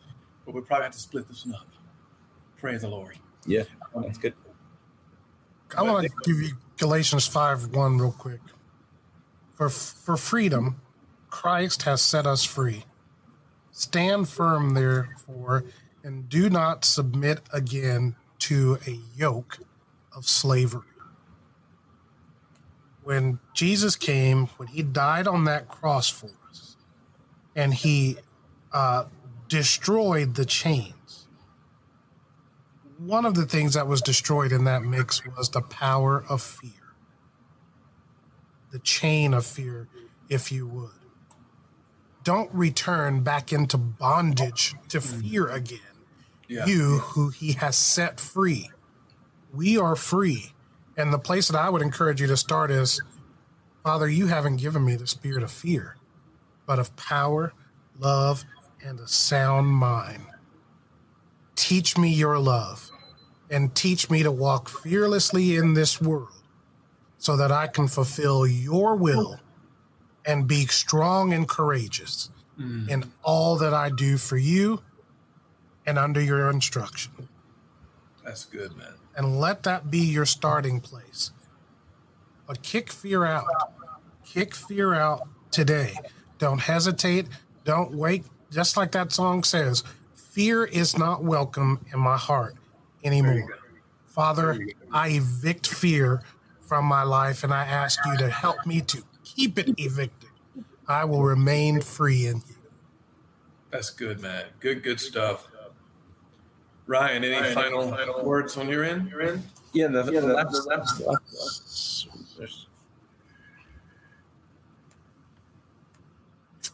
[0.46, 1.68] but we probably have to split this one up.
[2.58, 3.18] Praise the Lord.
[3.46, 3.64] Yeah,
[3.96, 4.34] that's good.
[5.78, 8.40] I want to give you Galatians 5 1 real quick.
[9.56, 10.82] For, for freedom,
[11.30, 12.86] Christ has set us free.
[13.72, 15.66] Stand firm, therefore,
[16.04, 19.60] and do not submit again to a yoke
[20.16, 20.82] of slavery.
[23.04, 26.78] When Jesus came, when he died on that cross for us,
[27.56, 28.18] and he
[28.72, 29.06] uh,
[29.48, 30.94] destroyed the chain,
[33.00, 36.72] one of the things that was destroyed in that mix was the power of fear,
[38.72, 39.88] the chain of fear,
[40.28, 40.92] if you would.
[42.24, 45.22] Don't return back into bondage to hmm.
[45.22, 45.80] fear again.
[46.48, 46.66] Yeah.
[46.66, 48.70] You, who he has set free.
[49.54, 50.54] We are free.
[50.98, 53.02] And the place that I would encourage you to start is
[53.84, 55.96] Father, you haven't given me the spirit of fear,
[56.66, 57.54] but of power,
[57.98, 58.44] love,
[58.84, 60.26] and a sound mind.
[61.60, 62.90] Teach me your love
[63.50, 66.42] and teach me to walk fearlessly in this world
[67.18, 69.42] so that I can fulfill your will
[70.26, 72.90] and be strong and courageous mm.
[72.90, 74.82] in all that I do for you
[75.86, 77.12] and under your instruction.
[78.24, 78.94] That's good, man.
[79.18, 81.34] And let that be your starting place.
[82.48, 83.44] But kick fear out.
[84.24, 85.94] Kick fear out today.
[86.38, 87.28] Don't hesitate.
[87.66, 88.24] Don't wait.
[88.50, 89.84] Just like that song says,
[90.40, 92.56] fear is not welcome in my heart
[93.04, 93.60] anymore.
[94.08, 94.58] Father,
[94.90, 96.22] I evict fear
[96.62, 100.30] from my life and I ask you to help me to keep it evicted.
[100.88, 102.56] I will remain free in you.
[103.70, 104.46] That's good, man.
[104.62, 105.46] Good, good stuff.
[106.88, 109.10] Ryan, any Ryan, final, final words on your end?
[109.10, 109.44] Your end?
[109.74, 111.20] Yeah, the, yeah, the, the,
[112.38, 112.50] the,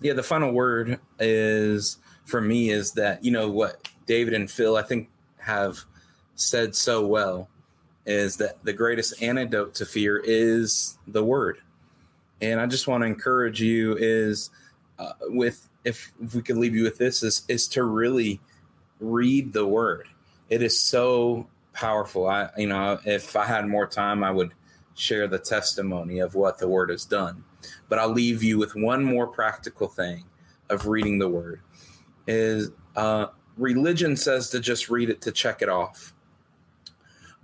[0.02, 4.76] yeah, the final word is for me is that you know what David and Phil
[4.76, 5.80] I think have
[6.36, 7.48] said so well
[8.06, 11.60] is that the greatest antidote to fear is the word.
[12.42, 14.50] And I just want to encourage you is
[15.00, 18.42] uh, with if, if we could leave you with this is is to really
[19.00, 20.08] read the word.
[20.50, 22.28] It is so powerful.
[22.28, 24.54] I you know if I had more time I would
[24.96, 27.44] share the testimony of what the word has done.
[27.90, 30.24] But I'll leave you with one more practical thing
[30.70, 31.62] of reading the word
[32.28, 36.16] is uh, religion says to just read it to check it off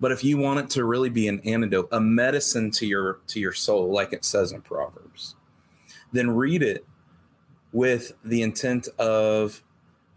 [0.02, 3.40] but if you want it to really be an antidote, a medicine to your to
[3.40, 5.36] your soul, like it says in Proverbs,
[6.12, 6.86] then read it
[7.72, 9.64] with the intent of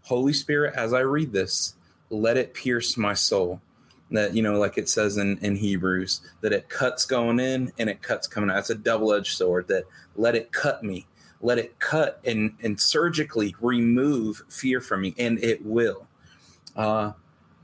[0.01, 1.75] Holy Spirit, as I read this,
[2.09, 3.61] let it pierce my soul.
[4.11, 7.89] That, you know, like it says in, in Hebrews, that it cuts going in and
[7.89, 8.59] it cuts coming out.
[8.59, 9.85] It's a double edged sword that
[10.15, 11.07] let it cut me,
[11.41, 16.07] let it cut and, and surgically remove fear from me, and it will.
[16.75, 17.11] Uh,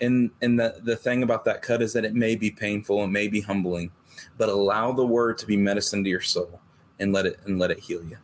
[0.01, 3.13] and and the the thing about that cut is that it may be painful and
[3.13, 3.91] may be humbling
[4.37, 6.59] but allow the word to be medicine to your soul
[6.99, 8.17] and let it and let it heal you.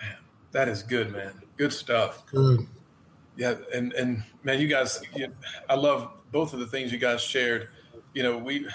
[0.00, 0.16] Man
[0.52, 1.32] that is good man.
[1.56, 2.24] Good stuff.
[2.26, 2.66] Good.
[3.36, 5.32] Yeah and and man you guys you,
[5.68, 7.68] i love both of the things you guys shared.
[8.12, 8.66] You know we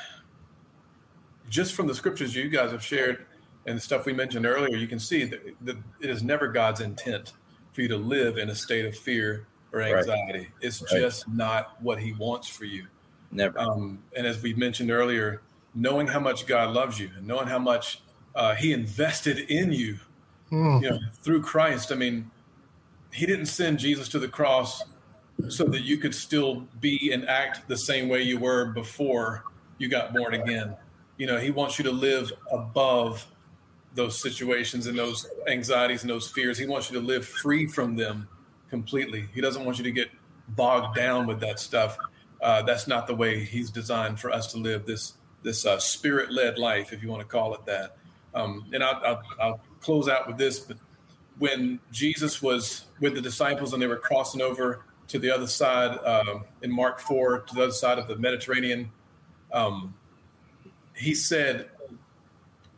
[1.49, 3.25] just from the scriptures you guys have shared
[3.65, 6.81] and the stuff we mentioned earlier you can see that, that it is never god's
[6.81, 7.33] intent
[7.73, 9.95] for you to live in a state of fear or Right.
[9.95, 10.49] anxiety.
[10.61, 11.01] It's Right.
[11.01, 12.87] just not what He wants for you.
[13.31, 13.59] Never.
[13.59, 15.43] Um, and as we mentioned earlier,
[15.75, 18.01] knowing how much God loves you and knowing how much
[18.33, 19.99] uh, He invested in you,
[20.51, 20.81] Mm.
[20.81, 21.91] you know, through Christ.
[21.91, 22.31] I mean,
[23.13, 24.83] He didn't send Jesus to the cross
[25.49, 29.43] so that you could still be and act the same way you were before
[29.77, 30.75] you got born again.
[31.17, 33.27] You know, He wants you to live above
[33.99, 36.57] those situations and those anxieties and those fears.
[36.57, 38.29] He wants you to live free from them
[38.69, 39.27] completely.
[39.33, 40.09] He doesn't want you to get
[40.49, 41.97] bogged down with that stuff.
[42.41, 46.57] Uh, that's not the way He's designed for us to live this this uh, spirit-led
[46.57, 47.95] life, if you want to call it that.
[48.33, 50.75] Um, and I'll, I'll, I'll close out with this, but
[51.37, 55.97] when Jesus was with the disciples and they were crossing over to the other side
[56.05, 58.91] um, in Mark 4, to the other side of the Mediterranean,
[59.53, 59.93] um,
[60.93, 61.69] he said,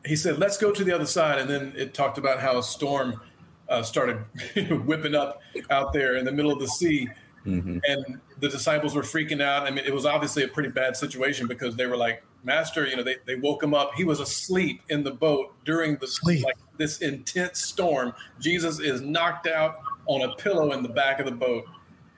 [0.06, 1.40] he said, let's go to the other side.
[1.40, 3.22] And then it talked about how a storm
[3.70, 4.18] uh, started
[4.86, 7.10] whipping up out there in the middle of the sea.
[7.44, 9.68] hmm And the disciples were freaking out.
[9.68, 12.96] I mean, it was obviously a pretty bad situation because they were like, Master, you
[12.96, 13.92] know, they, they woke him up.
[13.96, 16.44] He was asleep in the boat during the Sleep.
[16.44, 18.14] like this intense storm.
[18.40, 21.66] Jesus is knocked out on a pillow in the back of the boat.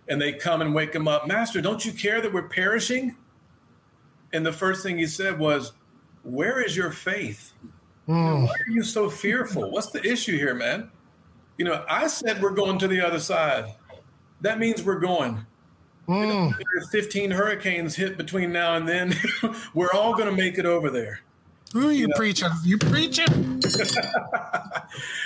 [0.07, 1.27] And they come and wake him up.
[1.27, 3.17] Master, don't you care that we're perishing?
[4.31, 5.73] And the first thing he said was,
[6.23, 7.53] Where is your faith?
[8.07, 8.43] Mm.
[8.43, 9.71] Why are you so fearful?
[9.71, 10.91] What's the issue here, man?
[11.57, 13.73] You know, I said we're going to the other side.
[14.41, 15.45] That means we're going.
[16.07, 16.57] Mm.
[16.57, 19.13] There are 15 hurricanes hit between now and then.
[19.73, 21.21] we're all going to make it over there.
[21.71, 22.49] Who are you preaching?
[22.63, 23.27] You preaching?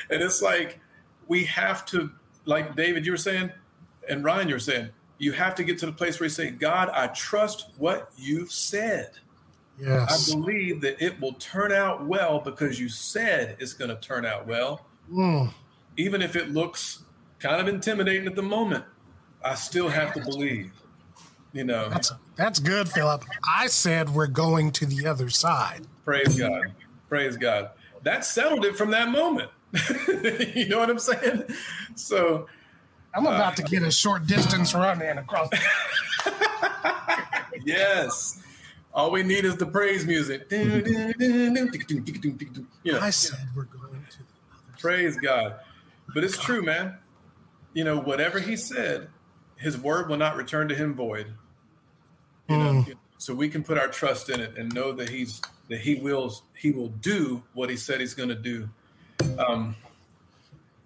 [0.09, 0.79] and it's like
[1.27, 2.11] we have to,
[2.45, 3.51] like David, you were saying,
[4.07, 6.51] and Ryan, you were saying, you have to get to the place where you say,
[6.51, 9.11] God, I trust what you've said.
[9.85, 14.25] I believe that it will turn out well because you said it's going to turn
[14.25, 14.85] out well.
[15.11, 15.53] Mm.
[15.95, 17.03] even if it looks
[17.39, 18.83] kind of intimidating at the moment,
[19.43, 20.71] I still have to believe.
[21.53, 23.23] You know, That's that's good, Philip.
[23.47, 25.87] I said we're going to the other side.
[26.03, 26.73] praise God.
[27.09, 27.71] Praise God.
[28.03, 29.49] That settled it from that moment.
[30.53, 31.43] you know what I'm saying?
[31.95, 32.47] So,
[33.15, 35.49] I'm about to get a short distance run in across.
[37.65, 38.43] yes.
[38.97, 40.47] All we need is the praise music.
[40.51, 41.13] You
[42.93, 44.17] know, I said we're going to.
[44.79, 45.57] praise God.
[46.15, 46.97] But it's true, man.
[47.73, 49.07] You know, whatever he said,
[49.57, 51.27] his word will not return to him void.
[52.49, 52.93] You know, Mm.
[53.19, 56.33] so we can put our trust in it and know that he's that he will
[56.55, 58.67] he will do what he said he's going to do.
[59.37, 59.75] Um,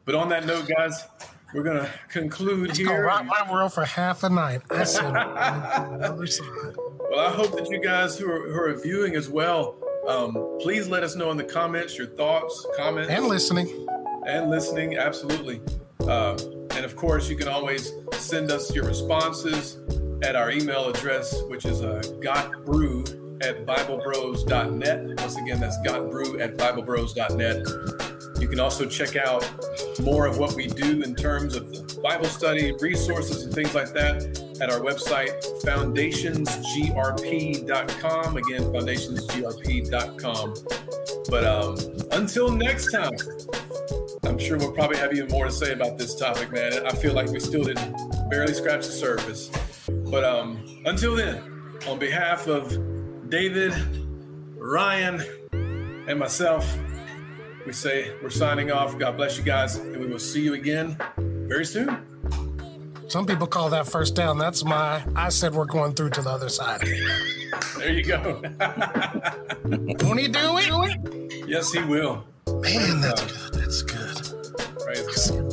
[0.05, 1.05] but on that note, guys,
[1.53, 3.05] we're going to conclude Go here.
[3.05, 4.62] rock my world for half a night.
[4.70, 6.76] I said to the other side.
[7.12, 9.76] Well, I hope that you guys who are, who are viewing as well,
[10.07, 10.32] um,
[10.62, 13.86] please let us know in the comments your thoughts, comments, And listening.
[14.26, 14.97] and listening.
[14.97, 15.62] Absolutely.
[15.99, 16.38] Uh,
[16.72, 19.78] and of course, you can always send us your responses
[20.24, 25.20] at our email address, which is uh, gotbrew at biblebros.net.
[25.20, 28.11] Once again, that's gotbrew at biblebros.net.
[28.41, 29.47] You can also check out
[30.01, 34.23] more of what we do in terms of Bible study, resources, and things like that
[34.59, 35.29] at our website,
[35.63, 38.37] foundationsgrp.com.
[38.37, 40.55] Again, foundationsgrp.com.
[41.29, 41.77] But um,
[42.11, 43.13] until next time,
[44.23, 46.83] I'm sure we'll probably have even more to say about this topic, man.
[46.85, 49.51] I feel like we still didn't barely scratch the surface.
[49.87, 51.43] But um, until then,
[51.87, 52.75] on behalf of
[53.29, 53.75] David,
[54.57, 55.21] Ryan,
[56.07, 56.65] and myself,
[57.66, 58.97] we say we're signing off.
[58.97, 61.97] God bless you guys, and we will see you again very soon.
[63.07, 64.38] Some people call that first down.
[64.38, 66.82] That's my, I said we're going through to the other side.
[67.78, 68.41] there you go.
[69.66, 71.47] Won't he do it?
[71.47, 72.24] Yes, he will.
[72.47, 73.53] Man, that's good.
[73.53, 74.80] That's good.
[74.80, 75.51] Praise God.